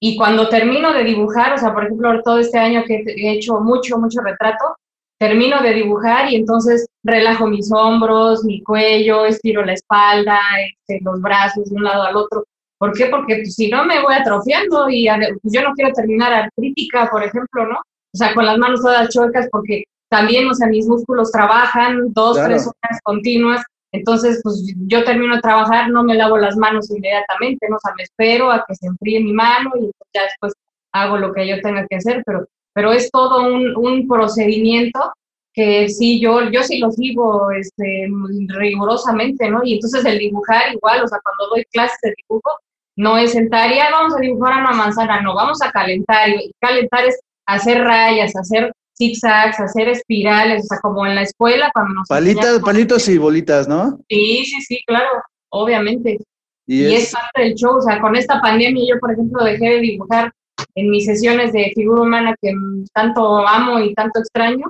[0.00, 3.60] Y cuando termino de dibujar, o sea, por ejemplo, todo este año que he hecho
[3.60, 4.76] mucho, mucho retrato,
[5.18, 11.20] termino de dibujar y entonces relajo mis hombros, mi cuello, estiro la espalda, este, los
[11.20, 12.44] brazos de un lado al otro.
[12.78, 13.06] ¿Por qué?
[13.06, 15.08] Porque pues, si no me voy atrofiando y
[15.42, 17.76] pues, yo no quiero terminar artrítica, por ejemplo, ¿no?
[17.76, 22.36] O sea, con las manos todas chuecas porque también, o sea, mis músculos trabajan dos,
[22.44, 23.62] tres horas continuas
[23.92, 27.76] Entonces, pues yo termino de trabajar, no me lavo las manos inmediatamente, ¿no?
[27.76, 30.52] O sea, me espero a que se enfríe mi mano y ya después
[30.92, 35.12] hago lo que yo tenga que hacer, pero, pero es todo un, un procedimiento
[35.56, 38.08] que sí, yo, yo sí lo sigo este,
[38.48, 39.62] rigurosamente, ¿no?
[39.64, 42.50] Y entonces el dibujar igual, o sea, cuando doy clases de dibujo,
[42.96, 47.04] no es sentar, ya vamos a dibujar una manzana, no, vamos a calentar, y calentar
[47.04, 52.08] es hacer rayas, hacer zigzags, hacer espirales, o sea, como en la escuela cuando nos...
[52.08, 53.98] Palitas, palitos y bolitas, ¿no?
[54.08, 55.08] Sí, sí, sí, claro,
[55.50, 56.18] obviamente.
[56.66, 57.12] Y, es...
[57.12, 60.32] parte del show, o sea, con esta pandemia yo, por ejemplo, dejé de dibujar
[60.74, 62.52] en mis sesiones de figura humana que
[62.94, 64.66] tanto amo y tanto extraño,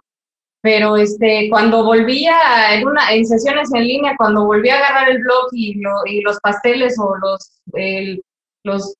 [0.67, 2.35] pero este, cuando volvía
[2.75, 6.41] en, una, en sesiones en línea, cuando volví a agarrar el blog y, y los
[6.41, 7.53] pasteles o los,
[8.65, 8.97] los,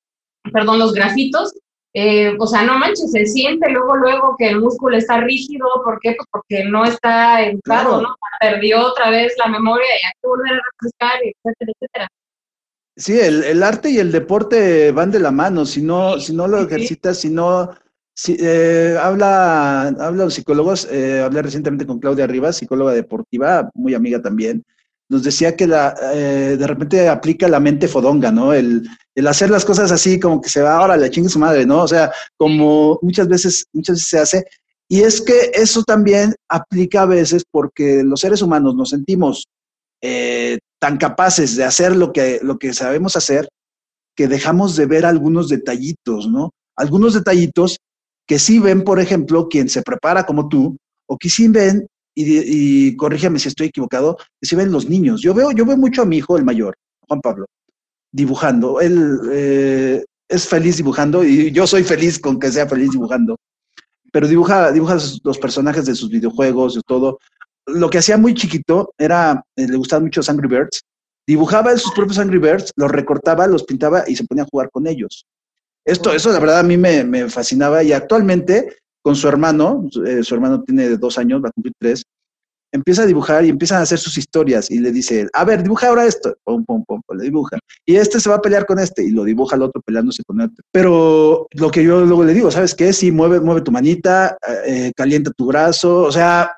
[0.53, 1.53] perdón, los grafitos,
[1.93, 5.99] eh, o sea, no manches, se siente luego, luego que el músculo está rígido, ¿por
[5.99, 6.15] qué?
[6.15, 8.15] Pues porque no está educado, ¿no?
[8.39, 12.07] Perdió otra vez la memoria y hay que volver a refrescar, etcétera, etcétera.
[12.95, 16.47] Sí, el, el, arte y el deporte van de la mano, si no, si no
[16.47, 17.71] lo ejercitas, si no...
[18.19, 23.93] Si, eh, habla, habla los psicólogos, eh, hablé recientemente con Claudia Rivas, psicóloga deportiva, muy
[23.93, 24.63] amiga también,
[25.07, 28.53] nos decía que la, eh, de repente aplica la mente fodonga, ¿no?
[28.53, 31.67] El, el, hacer las cosas así como que se va ahora la chingue su madre,
[31.67, 31.83] ¿no?
[31.83, 34.45] O sea, como muchas veces, muchas veces se hace.
[34.89, 39.45] Y es que eso también aplica a veces porque los seres humanos nos sentimos
[40.01, 43.47] eh, tan capaces de hacer lo que, lo que sabemos hacer
[44.15, 46.49] que dejamos de ver algunos detallitos, ¿no?
[46.75, 47.77] Algunos detallitos
[48.27, 52.95] que sí ven, por ejemplo, quien se prepara como tú, o que sí ven y,
[52.95, 55.21] corrígeme si estoy equivocado, si ven los niños.
[55.21, 56.75] Yo veo, yo veo mucho a mi hijo, el mayor,
[57.07, 57.45] Juan Pablo,
[58.11, 58.81] dibujando.
[58.81, 63.37] Él eh, es feliz dibujando y yo soy feliz con que sea feliz dibujando.
[64.11, 67.19] Pero dibuja, dibuja los personajes de sus videojuegos y todo.
[67.67, 70.81] Lo que hacía muy chiquito era, eh, le gustaban mucho los Angry Birds.
[71.27, 74.87] Dibujaba sus propios Angry Birds, los recortaba, los pintaba y se ponía a jugar con
[74.87, 75.25] ellos.
[75.87, 80.21] Esto, eso la verdad a mí me, me fascinaba y actualmente con su hermano, eh,
[80.21, 82.03] su hermano tiene dos años, va a cumplir tres,
[82.73, 85.87] empieza a dibujar y empiezan a hacer sus historias y le dice, a ver, dibuja
[85.87, 87.57] ahora esto, pum, pum, pum, le dibuja.
[87.85, 90.41] Y este se va a pelear con este y lo dibuja el otro peleándose con
[90.41, 90.61] otro.
[90.73, 92.91] Pero lo que yo luego le digo, ¿sabes qué?
[92.91, 96.51] Sí, mueve, mueve tu manita, eh, calienta tu brazo, o sea,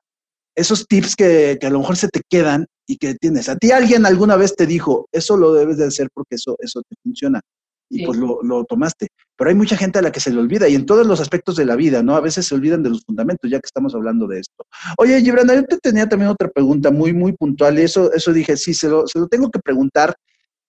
[0.55, 3.47] esos tips que, que, a lo mejor se te quedan y que tienes.
[3.47, 6.81] A ti alguien alguna vez te dijo, eso lo debes de hacer porque eso, eso
[6.81, 7.41] te funciona
[7.89, 9.07] y pues lo, lo, tomaste.
[9.35, 11.55] Pero hay mucha gente a la que se le olvida y en todos los aspectos
[11.55, 12.15] de la vida, ¿no?
[12.15, 14.65] A veces se olvidan de los fundamentos, ya que estamos hablando de esto.
[14.97, 18.55] Oye, Gibrana, yo te tenía también otra pregunta muy, muy puntual y eso, eso dije,
[18.57, 20.15] sí, se lo, se lo tengo que preguntar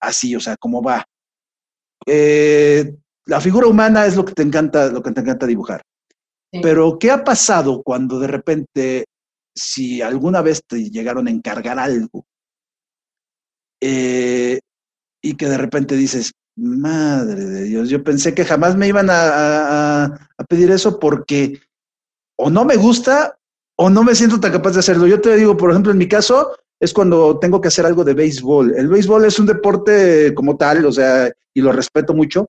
[0.00, 1.04] así, o sea, ¿cómo va?
[2.06, 5.83] Eh, la figura humana es lo que te encanta, lo que te encanta dibujar.
[6.62, 9.04] Pero, ¿qué ha pasado cuando de repente,
[9.54, 12.24] si alguna vez te llegaron a encargar algo
[13.80, 14.59] eh,
[15.22, 20.29] y que de repente dices, Madre de Dios, yo pensé que jamás me iban a,
[20.46, 21.59] pedir eso porque
[22.37, 23.38] o no me gusta
[23.77, 25.07] o no me siento tan capaz de hacerlo.
[25.07, 28.12] Yo te digo, por ejemplo, en mi caso es cuando tengo que hacer algo de
[28.12, 28.75] béisbol.
[28.77, 32.46] El béisbol es un deporte como tal, o sea, y lo respeto mucho,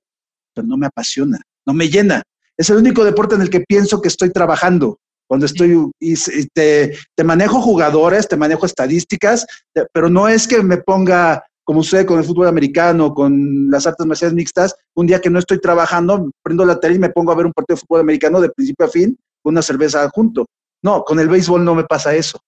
[0.54, 2.22] pero no me apasiona, no me llena.
[2.54, 4.98] Es el único deporte en el que pienso que estoy trabajando.
[5.26, 6.16] Cuando estoy y,
[6.52, 9.46] te, te manejo jugadores, te manejo estadísticas,
[9.94, 14.06] pero no es que me ponga como sucede con el fútbol americano, con las artes
[14.06, 17.34] marciales mixtas, un día que no estoy trabajando, prendo la tele y me pongo a
[17.34, 20.44] ver un partido de fútbol americano de principio a fin con una cerveza junto.
[20.82, 22.38] No, con el béisbol no me pasa eso.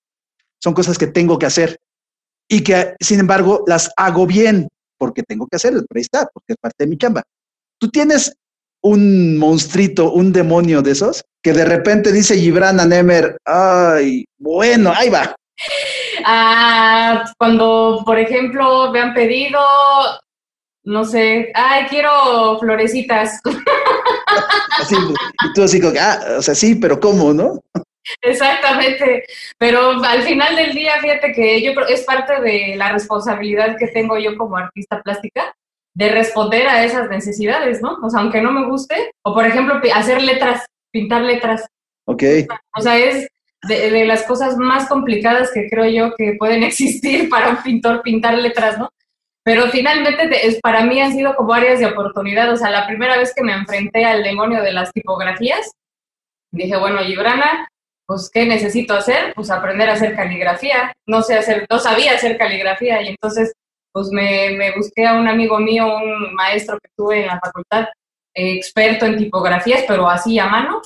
[0.63, 1.79] Son cosas que tengo que hacer
[2.47, 6.53] y que, sin embargo, las hago bien porque tengo que hacerlo, pero ahí está, porque
[6.53, 7.23] es parte de mi chamba.
[7.79, 8.37] Tú tienes
[8.83, 14.93] un monstruito, un demonio de esos, que de repente dice Gibran a Nemer, ay, bueno,
[14.95, 15.35] ahí va,
[16.25, 19.61] Ah, cuando, por ejemplo, me han pedido,
[20.85, 23.41] no sé, ay, quiero florecitas.
[24.79, 27.61] Así, y tú así como, ah, o sea, sí, pero ¿cómo, no?
[28.21, 29.25] Exactamente,
[29.57, 33.87] pero al final del día, fíjate que yo creo es parte de la responsabilidad que
[33.89, 35.55] tengo yo como artista plástica
[35.95, 37.99] de responder a esas necesidades, ¿no?
[38.03, 41.67] O sea, aunque no me guste, o por ejemplo, hacer letras, pintar letras.
[42.07, 42.23] Ok.
[42.77, 43.29] O sea, es,
[43.69, 48.35] de, las cosas más complicadas que creo yo que pueden existir para un pintor pintar
[48.35, 48.91] letras, ¿no?
[49.45, 52.51] Pero finalmente es, para mí han sido como áreas de oportunidad.
[52.51, 55.71] O sea, la primera vez que me enfrenté al demonio de las tipografías,
[56.51, 57.69] dije, bueno, Gibrana,
[58.07, 59.35] pues, ¿qué necesito hacer?
[59.35, 60.95] Pues aprender a hacer caligrafía.
[61.07, 63.53] No sé hacer, no sabía hacer caligrafía y entonces,
[63.93, 67.89] pues me, me busqué a un amigo mío, un maestro que tuve en la facultad,
[68.35, 70.81] experto en tipografías, pero así a mano,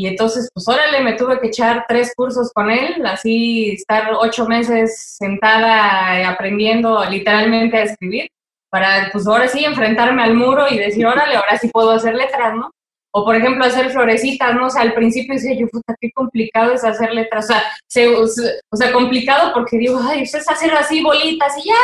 [0.00, 4.46] Y entonces, pues órale, me tuve que echar tres cursos con él, así estar ocho
[4.46, 8.30] meses sentada aprendiendo literalmente a escribir,
[8.70, 12.54] para pues ahora sí enfrentarme al muro y decir, órale, ahora sí puedo hacer letras,
[12.54, 12.70] ¿no?
[13.12, 14.68] O por ejemplo, hacer florecitas, ¿no?
[14.68, 17.44] O sea, al principio decía yo, puta, qué complicado es hacer letras.
[17.44, 21.74] O sea, se, o complicado porque digo, ay, es hacer así bolitas y ya.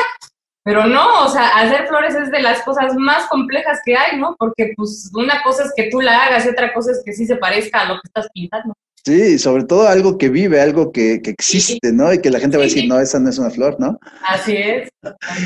[0.67, 4.35] Pero no, o sea, hacer flores es de las cosas más complejas que hay, ¿no?
[4.37, 7.25] Porque pues una cosa es que tú la hagas y otra cosa es que sí
[7.25, 8.75] se parezca a lo que estás pintando.
[9.05, 12.13] Sí, sobre todo algo que vive, algo que, que existe, ¿no?
[12.13, 13.97] Y que la gente va a decir, no, esa no es una flor, ¿no?
[14.29, 14.89] Así es.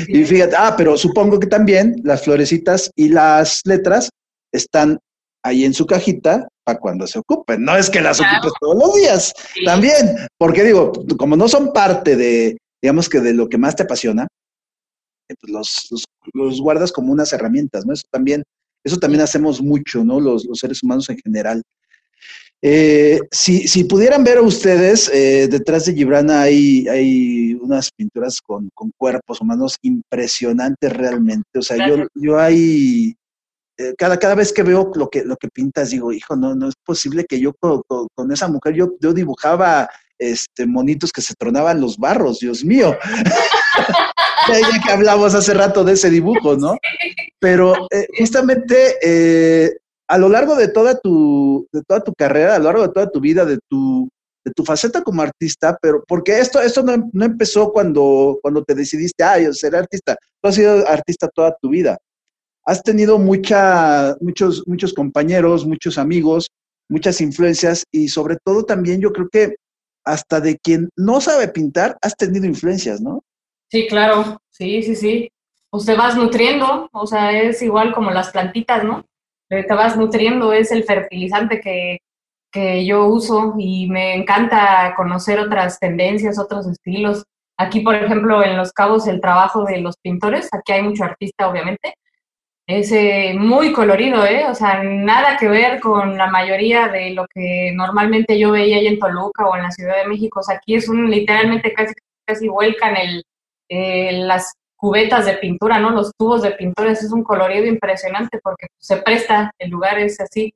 [0.07, 4.09] y fíjate, ah, pero supongo que también las florecitas y las letras
[4.51, 4.97] están
[5.43, 7.63] ahí en su cajita para cuando se ocupen.
[7.63, 9.31] No es que las ocupes todos los días,
[9.65, 13.83] también, porque digo, como no son parte de, digamos que de lo que más te
[13.83, 14.27] apasiona,
[15.39, 17.93] pues los, los, guardas como unas herramientas, ¿no?
[17.93, 18.43] Eso también,
[18.83, 20.19] eso también hacemos mucho, ¿no?
[20.19, 21.61] Los, los seres humanos en general.
[22.63, 28.39] Eh, si, si, pudieran ver a ustedes, eh, detrás de Gibrana hay, hay unas pinturas
[28.39, 31.57] con, con, cuerpos humanos impresionantes realmente.
[31.57, 33.15] O sea, yo, yo hay,
[33.77, 36.67] eh, cada, cada vez que veo lo que, lo que pintas, digo, hijo, no, no
[36.69, 39.89] es posible que yo con, esa mujer, yo, yo dibujaba
[40.21, 42.95] este, monitos que se tronaban los barros, Dios mío.
[44.47, 46.77] ya que hablamos hace rato de ese dibujo, ¿no?
[47.39, 52.59] Pero eh, justamente eh, a lo largo de toda, tu, de toda tu carrera, a
[52.59, 54.09] lo largo de toda tu vida, de tu,
[54.45, 58.75] de tu faceta como artista, pero porque esto, esto no, no empezó cuando, cuando te
[58.75, 61.97] decidiste, ah, yo seré artista, tú has sido artista toda tu vida
[62.65, 66.49] has tenido mucha, muchos, muchos compañeros, muchos amigos,
[66.89, 69.55] muchas influencias y sobre todo también yo creo que
[70.05, 73.23] hasta de quien no sabe pintar, has tenido influencias, ¿no?
[73.69, 75.31] Sí, claro, sí, sí, sí.
[75.69, 79.05] Pues te vas nutriendo, o sea, es igual como las plantitas, ¿no?
[79.47, 81.99] Te vas nutriendo, es el fertilizante que,
[82.51, 87.23] que yo uso y me encanta conocer otras tendencias, otros estilos.
[87.57, 91.49] Aquí, por ejemplo, en Los Cabos, el trabajo de los pintores, aquí hay mucho artista,
[91.49, 91.95] obviamente,
[92.79, 94.45] es eh, muy colorido, ¿eh?
[94.49, 98.87] O sea, nada que ver con la mayoría de lo que normalmente yo veía ahí
[98.87, 100.39] en Toluca o en la Ciudad de México.
[100.39, 101.93] O sea, aquí es un, literalmente casi,
[102.25, 103.23] casi vuelcan el,
[103.69, 105.91] eh, las cubetas de pintura, ¿no?
[105.91, 110.53] Los tubos de pintura, es un colorido impresionante porque se presta, el lugar es así.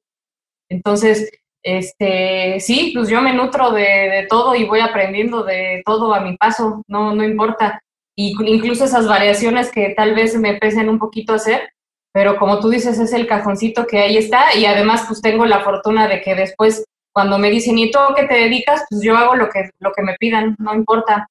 [0.70, 1.32] Entonces,
[1.64, 6.22] este, sí, pues yo me nutro de, de todo y voy aprendiendo de todo a
[6.22, 7.82] mi paso, no, no importa.
[8.16, 11.75] Y incluso esas variaciones que tal vez me pesen un poquito hacer,
[12.16, 15.60] pero como tú dices, es el cajoncito que ahí está y además pues tengo la
[15.66, 18.86] fortuna de que después cuando me dicen, ¿y tú qué te dedicas?
[18.90, 21.28] Pues yo hago lo que, lo que me pidan, no importa,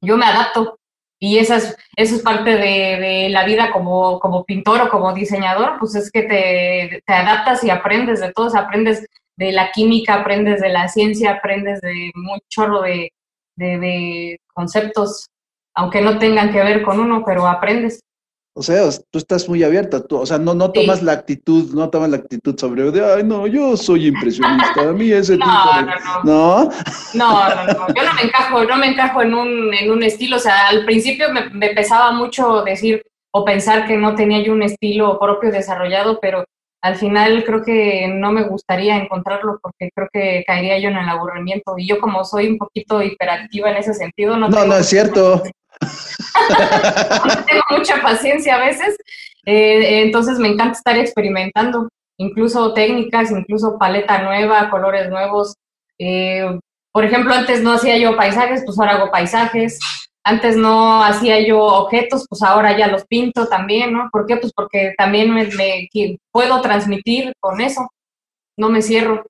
[0.00, 0.80] yo me adapto.
[1.20, 5.78] Y esa es, eso es parte de, la vida como, como pintor o como diseñador,
[5.78, 10.60] pues es que te, te adaptas y aprendes de todo, aprendes de la química, aprendes
[10.60, 13.12] de la ciencia, aprendes de un chorro de,
[13.54, 15.28] de conceptos,
[15.74, 18.00] aunque no tengan que ver con uno, pero aprendes.
[18.54, 21.90] O sea, tú estás muy abierta, tú, o sea, no, no tomas la actitud, no
[21.90, 25.76] tomas la actitud sobre de, ay, no, yo soy impresionista, a mí ese no, tipo
[25.76, 25.82] de...
[26.24, 26.70] No, no.
[27.14, 30.36] No, no, no, yo no me encajo, no me encajo en un, en un estilo,
[30.36, 34.52] o sea, al principio me, me pesaba mucho decir o pensar que no tenía yo
[34.52, 36.44] un estilo propio desarrollado, pero
[36.82, 41.08] al final creo que no me gustaría encontrarlo porque creo que caería yo en el
[41.08, 44.48] aburrimiento y yo como soy un poquito hiperactiva en ese sentido, no...
[44.48, 45.42] No, no es cierto.
[47.46, 48.96] tengo mucha paciencia a veces,
[49.46, 51.88] eh, entonces me encanta estar experimentando,
[52.18, 55.54] incluso técnicas, incluso paleta nueva, colores nuevos.
[55.98, 56.58] Eh,
[56.92, 59.78] por ejemplo, antes no hacía yo paisajes, pues ahora hago paisajes.
[60.24, 64.10] Antes no hacía yo objetos, pues ahora ya los pinto también, ¿no?
[64.12, 64.36] ¿Por qué?
[64.36, 65.48] Pues porque también me,
[66.30, 67.88] puedo transmitir con eso,
[68.58, 69.24] no me cierro.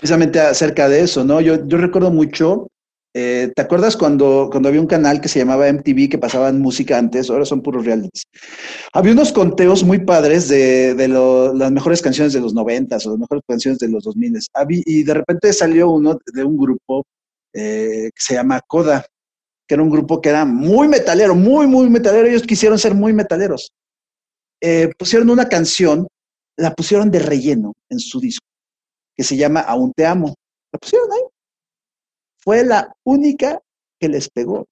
[0.00, 1.40] Precisamente acerca de eso, ¿no?
[1.40, 2.66] Yo, yo recuerdo mucho
[3.12, 6.96] eh, ¿Te acuerdas cuando, cuando había un canal que se llamaba MTV que pasaban música
[6.96, 7.28] antes?
[7.28, 8.22] Ahora son puros realities.
[8.92, 13.18] Había unos conteos muy padres de, de las mejores canciones de los noventas o las
[13.18, 14.46] mejores canciones de los dos miles.
[14.68, 17.04] Y de repente salió uno de un grupo
[17.52, 19.04] eh, que se llama Coda,
[19.66, 22.28] que era un grupo que era muy metalero, muy, muy metalero.
[22.28, 23.72] Ellos quisieron ser muy metaleros.
[24.60, 26.06] Eh, pusieron una canción,
[26.56, 28.46] la pusieron de relleno en su disco,
[29.16, 30.32] que se llama Aún te amo.
[30.72, 31.22] La pusieron ahí
[32.40, 33.60] fue la única
[34.00, 34.66] que les pegó.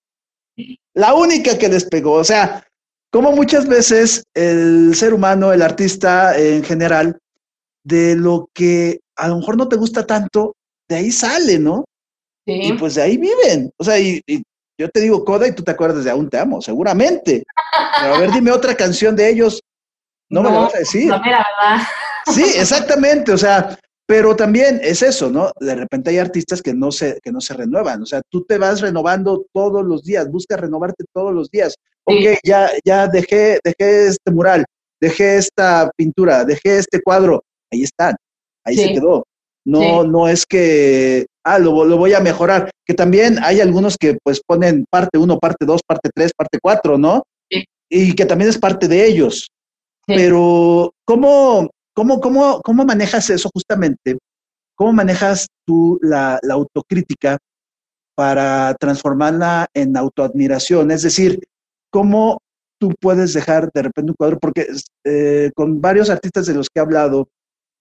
[0.94, 2.14] La única que les pegó.
[2.14, 2.64] O sea,
[3.10, 7.18] como muchas veces el ser humano, el artista en general,
[7.84, 10.54] de lo que a lo mejor no te gusta tanto,
[10.88, 11.84] de ahí sale, ¿no?
[12.46, 12.60] Sí.
[12.64, 13.70] Y pues de ahí viven.
[13.78, 14.22] O sea, y,
[14.80, 17.44] yo te digo Coda y tú te acuerdas de Aún te amo, seguramente.
[18.00, 19.60] Pero a ver, dime otra canción de ellos.
[20.30, 21.06] No, me lo vas a decir.
[21.06, 21.82] No, verdad.
[22.32, 23.32] Sí, exactamente.
[23.32, 23.76] O sea,
[24.08, 25.52] Pero también es eso, ¿no?
[25.60, 28.02] De repente hay artistas que no se, que no se renuevan.
[28.02, 31.74] O sea, tú te vas renovando todos los días, buscas renovarte todos los días.
[32.04, 34.64] Ok, ya, ya dejé, dejé este mural,
[34.98, 37.42] dejé esta pintura, dejé este cuadro.
[37.70, 38.16] Ahí están,
[38.64, 39.24] ahí se quedó.
[39.66, 42.70] No, no es que, ah, lo, lo, voy a mejorar.
[42.86, 46.96] Que también hay algunos que pues ponen parte uno, parte dos, parte tres, parte cuatro,
[46.96, 47.24] ¿no?
[47.90, 49.48] Y que también es parte de ellos.
[50.06, 51.68] Pero, ¿cómo,
[51.98, 54.18] cómo, cómo, ¿cómo manejas eso justamente?
[54.76, 57.38] ¿Cómo manejas tú la, autocrítica
[58.14, 60.92] para transformarla en autoadmiración?
[60.92, 61.40] Es decir,
[61.90, 62.38] ¿cómo
[62.80, 64.38] tú puedes dejar de repente un cuadro?
[64.38, 64.68] Porque
[65.02, 67.26] eh, con varios artistas de los que he hablado,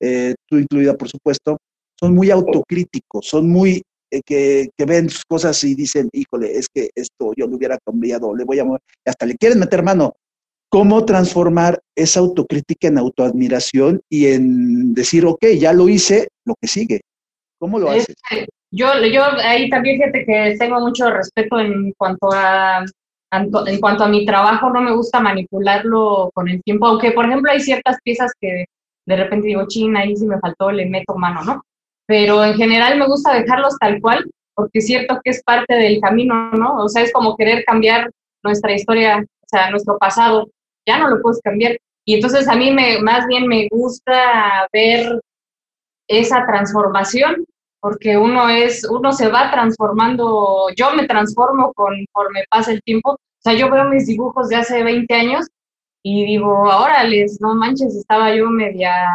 [0.01, 1.59] eh, tú incluida por supuesto,
[1.99, 6.67] son muy autocríticos, son muy eh, que, que, ven sus cosas y dicen, híjole, es
[6.73, 8.65] que esto yo lo hubiera cambiado, le voy a
[9.05, 10.15] hasta le quieren meter mano
[10.69, 16.67] cómo transformar esa autocrítica en autoadmiración y en decir, ok, ya lo hice, lo que
[16.67, 17.01] sigue.
[17.59, 18.15] ¿Cómo lo haces?
[18.71, 22.85] Yo, yo ahí también fíjate que tengo mucho respeto en cuanto a
[23.31, 27.51] en cuanto a mi trabajo, no me gusta manipularlo con el tiempo, aunque por ejemplo
[27.51, 28.65] hay ciertas piezas que
[29.05, 31.61] de repente digo, china, ahí si me faltó, le meto mano, ¿no?
[32.05, 35.99] Pero en general me gusta dejarlos tal cual, porque es cierto que es parte del
[35.99, 36.77] camino, ¿no?
[36.77, 38.09] O sea, es como querer cambiar
[38.43, 40.49] nuestra historia, o sea, nuestro pasado,
[40.87, 41.77] ya no lo puedes cambiar.
[42.05, 45.19] Y entonces a mí me, más bien me gusta ver
[46.07, 47.45] esa transformación,
[47.79, 53.11] porque uno es, uno se va transformando, yo me transformo conforme pasa el tiempo.
[53.11, 55.47] O sea, yo veo mis dibujos de hace 20 años
[56.03, 59.05] y digo, ahora les, no manches, estaba yo media,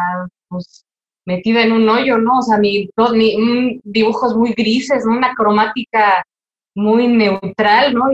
[0.47, 0.85] pues,
[1.25, 2.39] metida en un hoyo, ¿no?
[2.39, 6.23] O sea, mi, mi dibujos muy grises, una cromática
[6.75, 8.11] muy neutral, ¿no?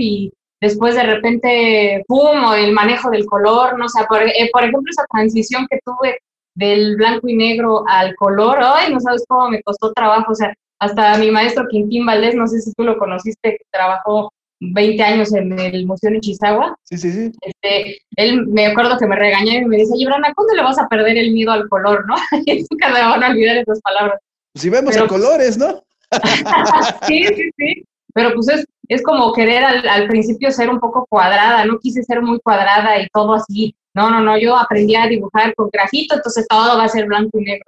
[0.62, 3.86] Después de repente, ¡pum!, o el manejo del color, ¿no?
[3.86, 6.20] O sea, por, eh, por, ejemplo, esa transición que tuve
[6.56, 8.94] del blanco y negro al color, ¡ay!
[8.94, 12.62] No sabes cómo me costó trabajo, o sea, hasta mi maestro Quintín Valdés, no sé
[12.62, 14.32] si tú lo conociste, que trabajó
[14.62, 16.76] 20 años en el Museo de Chisawa.
[16.84, 17.32] Sí, sí, sí.
[17.42, 20.88] Este, él me acuerdo que me regañó y me dice, Brana, ¿cuándo le vas a
[20.88, 22.16] perder el miedo al color, no?
[22.46, 24.20] y nunca me van a olvidar esas palabras.
[24.56, 25.84] Si vemos Pero, colores, ¿no?
[27.08, 27.84] sí, sí, sí.
[28.14, 32.22] Pero pues es, es como querer al, principio ser un poco cuadrada, no quise ser
[32.22, 33.76] muy cuadrada y todo así.
[33.94, 37.40] No, no, no, yo aprendí a dibujar con grafito, entonces todo va a ser blanco
[37.40, 37.66] y negro.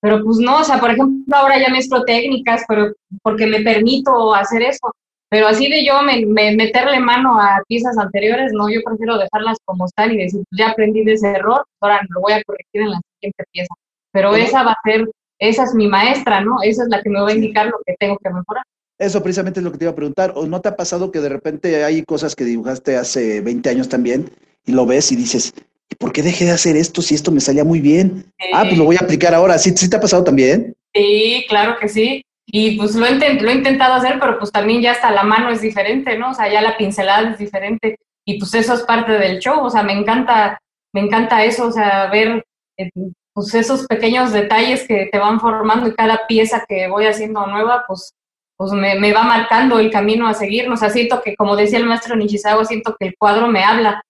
[0.00, 2.92] Pero pues no, o sea, por ejemplo, ahora ya mezclo técnicas, pero
[3.22, 4.92] porque me permito hacer eso.
[5.28, 9.86] Pero así de yo me, meterle mano a piezas anteriores, no, yo prefiero dejarlas como
[9.86, 12.90] están y decir, pues, ya aprendí de ese error, ahora lo voy a corregir en
[12.90, 13.74] la siguiente pieza.
[14.12, 15.08] Pero esa va a ser,
[15.38, 16.62] esa es mi maestra, ¿no?
[16.62, 18.64] Esa es la que me va a indicar lo que tengo que mejorar.
[19.00, 20.34] Eso precisamente es lo que te iba a preguntar.
[20.36, 23.88] ¿O no te ha pasado que de repente hay cosas que dibujaste hace 20 años
[23.88, 24.30] también
[24.66, 25.54] y lo ves y dices,
[25.88, 28.26] ¿y por qué dejé de hacer esto si esto me salía muy bien?
[28.52, 29.58] Ah, pues lo voy a aplicar ahora.
[29.58, 30.76] ¿Sí, ¿Sí te ha pasado también?
[30.94, 32.22] Sí, claro que sí.
[32.44, 35.48] Y pues lo he, lo he intentado hacer, pero pues también ya hasta la mano
[35.50, 36.32] es diferente, ¿no?
[36.32, 37.98] O sea, ya la pincelada es diferente.
[38.26, 39.64] Y pues eso es parte del show.
[39.64, 40.60] O sea, me encanta,
[40.92, 42.44] me encanta eso, o sea, ver
[42.76, 42.90] eh,
[43.32, 47.84] pues esos pequeños detalles que te van formando y cada pieza que voy haciendo nueva,
[47.88, 48.12] pues
[48.60, 50.68] pues me, va marcando el camino a seguir.
[50.68, 54.02] O sea, siento que, como decía el maestro Nishizawa, siento que el cuadro me habla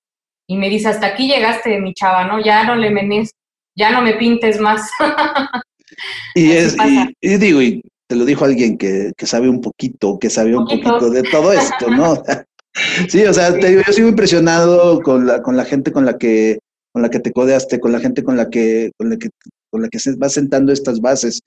[0.49, 2.43] y me dice, hasta aquí llegaste, mi chava, ¿no?
[2.43, 3.31] Ya no le menes,
[3.77, 4.91] ya no me pintes más.
[6.35, 6.77] y, es,
[7.21, 11.11] y, digo, y te lo dijo alguien que, sabe un poquito, que sabe un poquito
[11.11, 12.21] de todo esto, ¿no?
[13.09, 16.19] sí, o sea, te digo, yo sigo impresionado con la, con la gente con la
[16.19, 16.59] que
[16.93, 19.29] con la que te codeaste, con la gente con la que, con la que
[19.71, 21.41] con la que se va sentando estas bases.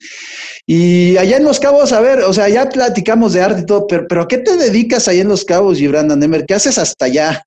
[0.66, 3.86] Y allá en Los Cabos, a ver, o sea, ya platicamos de arte y todo,
[3.86, 6.46] pero, pero ¿a qué te dedicas allá en Los Cabos, Gibran Nemer?
[6.46, 7.42] ¿Qué haces hasta allá?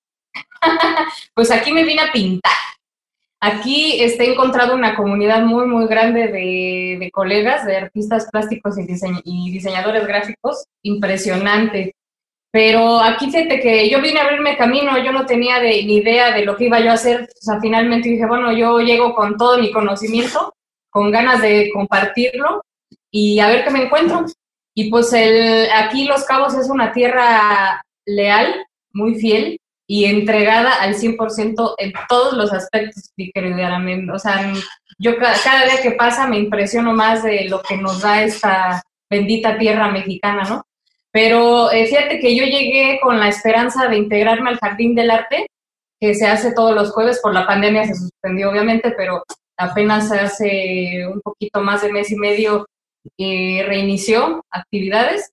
[1.34, 2.54] pues aquí me vine a pintar.
[3.40, 8.88] Aquí este, he encontrado una comunidad muy, muy grande de, colegas, de artistas plásticos y,
[9.24, 11.94] y, diseñadores gráficos, impresionante.
[12.52, 16.46] Pero aquí fíjate que yo vine a abrirme camino, yo no tenía ni idea de
[16.46, 17.30] lo que iba yo a hacer.
[17.30, 20.54] O sea, finalmente dije, bueno, yo llego con todo mi conocimiento
[20.98, 22.64] con ganas de compartirlo
[23.12, 24.26] y a ver qué me encuentro.
[24.74, 30.96] Y pues el, aquí Los Cabos es una tierra leal, muy fiel y entregada al
[30.96, 33.60] 100% en todos los aspectos, mi querido
[34.12, 34.52] O sea,
[34.98, 39.56] yo cada día que pasa me impresiono más de lo que nos da esta bendita
[39.60, 40.64] tierra mexicana, ¿no?
[41.12, 45.46] Pero eh, fíjate que yo llegué con la esperanza de integrarme al Jardín del Arte,
[46.00, 49.22] que se hace todos los jueves, por la pandemia se suspendió obviamente, pero
[49.58, 52.68] apenas hace un poquito más de mes y medio
[53.18, 55.32] eh, reinició actividades.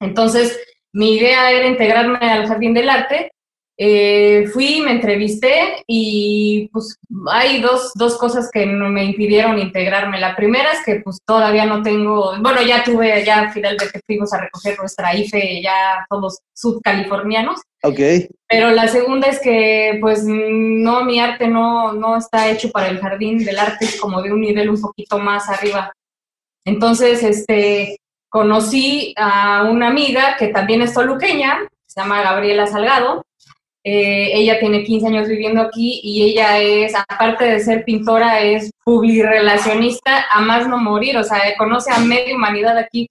[0.00, 0.60] Entonces,
[0.92, 3.32] mi idea era integrarme al Jardín del Arte
[3.78, 6.98] Eh, fui, me entrevisté y pues
[7.30, 10.18] hay dos, dos cosas que no me impidieron integrarme.
[10.18, 14.40] La primera es que pues todavía no tengo, bueno, ya tuve, ya finalmente fuimos a
[14.40, 17.60] recoger nuestra IFE, ya todos subcalifornianos.
[17.82, 18.00] Ok.
[18.48, 22.98] Pero la segunda es que pues no, mi arte no, no está hecho para el
[22.98, 25.92] jardín del arte, es como de un nivel un poquito más arriba.
[26.64, 27.98] Entonces, este,
[28.30, 33.25] conocí a una amiga que también es toluqueña, se llama Gabriela Salgado,
[33.88, 38.72] eh, ella tiene 15 años viviendo aquí y ella es, aparte de ser pintora, es
[38.84, 43.06] publirelacionista a más no morir, o sea, conoce a media humanidad aquí.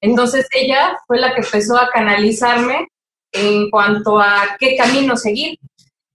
[0.00, 2.86] Entonces ella fue la que empezó a canalizarme
[3.32, 5.58] en cuanto a qué camino seguir.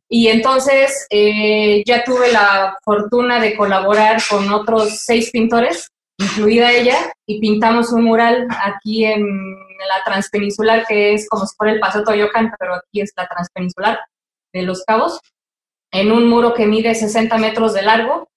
[0.08, 7.12] Y entonces eh, ya tuve la fortuna de colaborar con otros seis pintores, incluida ella,
[7.28, 9.26] y pintamos un mural aquí en
[9.78, 14.00] la transpeninsular, que es como si fuera el Paso Toyocan, pero aquí es la transpeninsular
[14.54, 15.20] de Los Cabos,
[15.92, 18.30] en un muro que mide 60 metros de largo.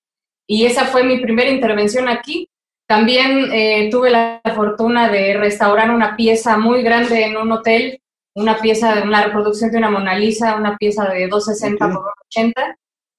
[0.46, 2.48] Y esa fue mi primera intervención aquí.
[2.88, 8.00] También eh, tuve la fortuna de restaurar una pieza muy grande en un hotel,
[8.34, 12.76] una pieza de una reproducción de una Mona Lisa, una pieza de 260 por 80.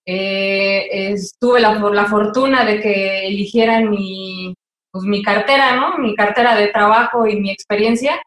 [0.07, 4.55] Eh, tuve la, la fortuna de que eligieran mi,
[4.92, 5.98] pues, mi cartera, ¿no?
[5.98, 8.22] Mi cartera de trabajo y mi experiencia.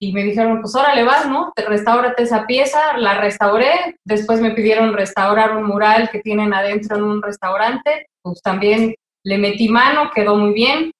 [0.00, 1.52] Y me dijeron, pues órale vas, ¿no?
[1.56, 3.96] Restaurate esa pieza, la restauré.
[4.04, 8.06] Después me pidieron restaurar un mural que tienen adentro en un restaurante.
[8.22, 8.94] Pues también
[9.24, 10.90] le metí mano, quedó muy bien.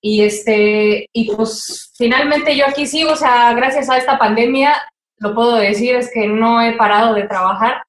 [0.00, 4.74] Y este, y pues finalmente yo aquí sigo, o sea, gracias a esta pandemia,
[5.18, 7.82] lo puedo decir, es que no he parado de trabajar.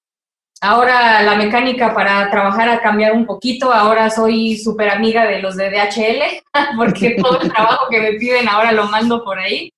[0.65, 3.73] Ahora la mecánica para trabajar ha cambiado un poquito.
[3.73, 6.41] Ahora soy súper amiga de los de DHL,
[6.77, 9.69] porque todo el trabajo que me piden ahora lo mando por ahí.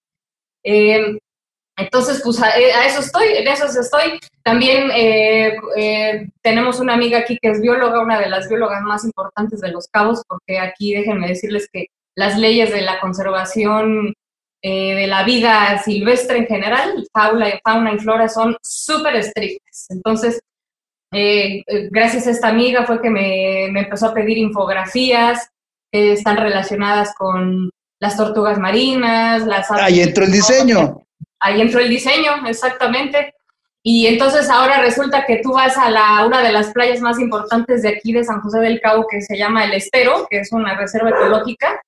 [0.64, 1.18] Eh,
[1.76, 2.50] entonces, pues a,
[2.86, 4.20] eso estoy, en eso estoy.
[4.44, 9.06] También eh, eh, tenemos una amiga aquí que es bióloga, una de las biólogas más
[9.06, 14.14] importantes de Los Cabos, porque aquí déjenme decirles que las leyes de la conservación
[14.62, 19.86] de la vida silvestre en general, fauna, fauna y flora, son súper estrictas.
[19.90, 20.42] Entonces,
[21.18, 25.50] eh, eh, gracias a esta amiga fue que me, empezó a pedir infografías
[25.90, 27.70] que están relacionadas con
[28.02, 29.72] las tortugas marinas, las...
[29.72, 31.00] Ahí entró el diseño.
[31.40, 33.34] Ahí entró el diseño, exactamente.
[33.82, 37.84] Y entonces ahora resulta que tú vas a la, una de las playas más importantes
[37.84, 40.76] de aquí de San José del Cabo, que se llama El Estero, que es una
[40.76, 41.82] reserva ecológica,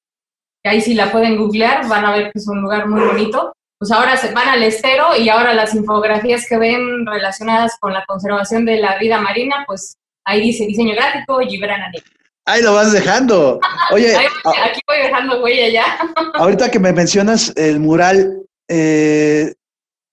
[0.63, 3.51] que ahí si la pueden googlear van a ver que es un lugar muy bonito
[3.79, 8.03] pues ahora se van al estero y ahora las infografías que ven relacionadas con la
[8.05, 11.81] conservación de la vida marina, pues ahí dice diseño gráfico Gibran
[12.45, 13.59] Ahí lo vas dejando.
[13.91, 16.13] Oye, aquí voy dejando huella ya.
[16.35, 19.53] ahorita que me mencionas el mural, eh,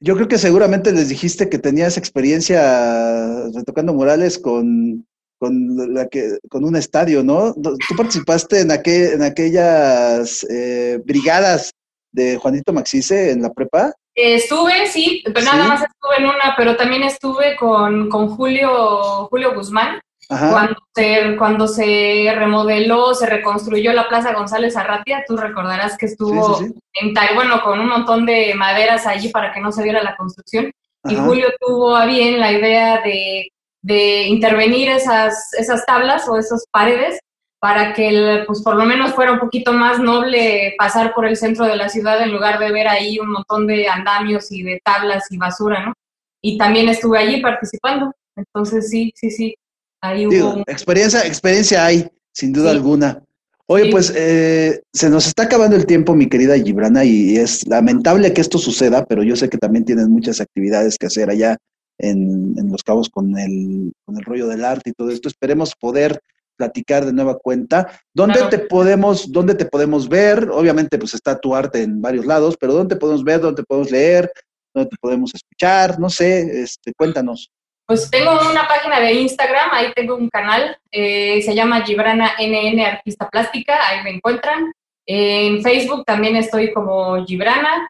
[0.00, 5.06] yo creo que seguramente les dijiste que tenías experiencia retocando murales con,
[5.38, 7.54] con, la que, con un estadio, ¿no?
[7.54, 11.70] Tú participaste en, en aquellas eh, brigadas
[12.14, 13.92] de Juanito Maxice en la prepa?
[14.14, 20.00] estuve, sí, pero nada más estuve en una, pero también estuve con, Julio, Julio Guzmán.
[20.26, 26.60] Cuando se, cuando se remodeló, se reconstruyó la Plaza González Arratia, tú recordarás que estuvo
[26.60, 30.70] en bueno, con un montón de maderas allí para que no se viera la construcción.
[31.06, 33.48] Y Julio tuvo a bien la idea de,
[33.82, 37.20] de intervenir esas, esas tablas o esas paredes
[37.64, 41.64] para que pues por lo menos fuera un poquito más noble pasar por el centro
[41.64, 45.24] de la ciudad en lugar de ver ahí un montón de andamios y de tablas
[45.30, 45.94] y basura, ¿no?
[46.42, 49.54] Y también estuve allí participando, entonces sí, sí, sí,
[50.02, 50.62] ahí hubo...
[50.66, 53.22] Experiencia, experiencia hay, sin duda alguna.
[53.64, 58.34] Oye, pues eh, se nos está acabando el tiempo, mi querida Gibrana, y es lamentable
[58.34, 61.56] que esto suceda, pero yo sé que también tienes muchas actividades que hacer allá
[61.96, 65.28] en, en Los Cabos con el, con el rollo del arte y todo esto.
[65.28, 66.20] Esperemos poder
[66.56, 68.00] platicar de nueva cuenta.
[68.12, 70.48] ¿Dónde te podemos, dónde te podemos ver?
[70.50, 73.40] Obviamente, pues está tu arte en varios lados, pero ¿dónde te podemos ver?
[73.40, 74.32] ¿Dónde te podemos leer?
[74.74, 75.98] ¿Dónde te podemos escuchar?
[75.98, 77.50] No sé, este, cuéntanos.
[77.86, 82.80] Pues tengo una página de Instagram, ahí tengo un canal, eh, se llama Gibrana NN
[82.80, 84.72] Artista Plástica, ahí me encuentran.
[85.06, 87.86] En Facebook también estoy como Gibrana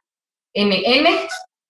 [0.52, 1.06] NN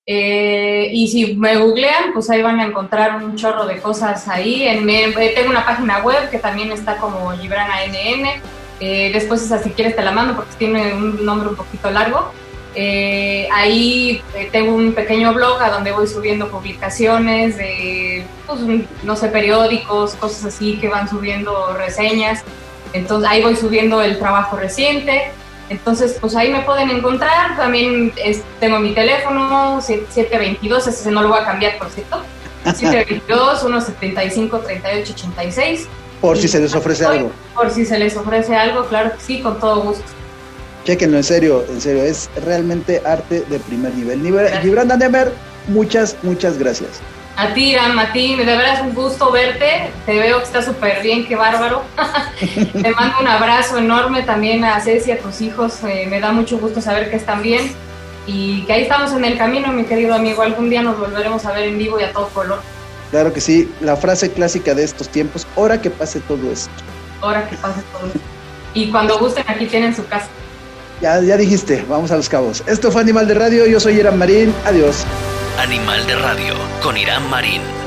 [0.07, 4.67] eh, y si me googlean, pues ahí van a encontrar un chorro de cosas ahí.
[4.67, 8.29] En, eh, tengo una página web que también está como Gibrana NN.
[8.81, 12.33] Eh, después esa si quieres te la mando porque tiene un nombre un poquito largo.
[13.53, 14.21] ahí
[14.53, 18.61] tengo un pequeño blog a donde voy subiendo publicaciones de, pues,
[19.05, 22.43] no sé, periódicos, cosas así que van subiendo reseñas.
[22.93, 25.31] Entonces ahí voy subiendo el trabajo reciente.
[25.69, 27.57] Entonces, pues ahí me pueden encontrar.
[27.57, 28.13] También
[28.61, 32.23] tengo mi teléfono, 722, ese no lo voy a cambiar, por cierto.
[32.65, 35.89] 722 175 38 86.
[36.21, 37.31] Por si se les ofrece algo.
[37.55, 40.05] Por si se les ofrece algo, claro que sí, con todo gusto.
[40.85, 44.21] Chequenlo, en serio, en serio, es realmente arte de primer nivel.
[44.63, 45.33] Gibran Danemer,
[45.69, 47.01] muchas, muchas gracias.
[47.37, 49.91] A ti, a ti, de verdad es un gusto verte.
[50.07, 51.83] Te veo que está súper bien, qué bárbaro.
[52.73, 55.83] Te mando un abrazo enorme también a Ceci, a tus hijos.
[55.83, 57.73] Eh, me da mucho gusto saber que están bien
[58.27, 60.43] y que ahí estamos en el camino, mi querido amigo.
[60.43, 62.61] Algún día nos volveremos a ver en vivo y a todo color.
[63.11, 66.71] Claro que sí, la frase clásica de estos tiempos, hora que pase todo esto.
[67.21, 68.21] Hora que pase todo esto.
[68.75, 70.29] Y cuando gusten, aquí tienen su casa.
[71.01, 72.63] Ya, ya dijiste, vamos a los cabos.
[72.67, 75.05] Esto fue Animal de Radio, yo soy Irán Marín, adiós.
[75.59, 77.84] Animal de Radio con Irán Marín.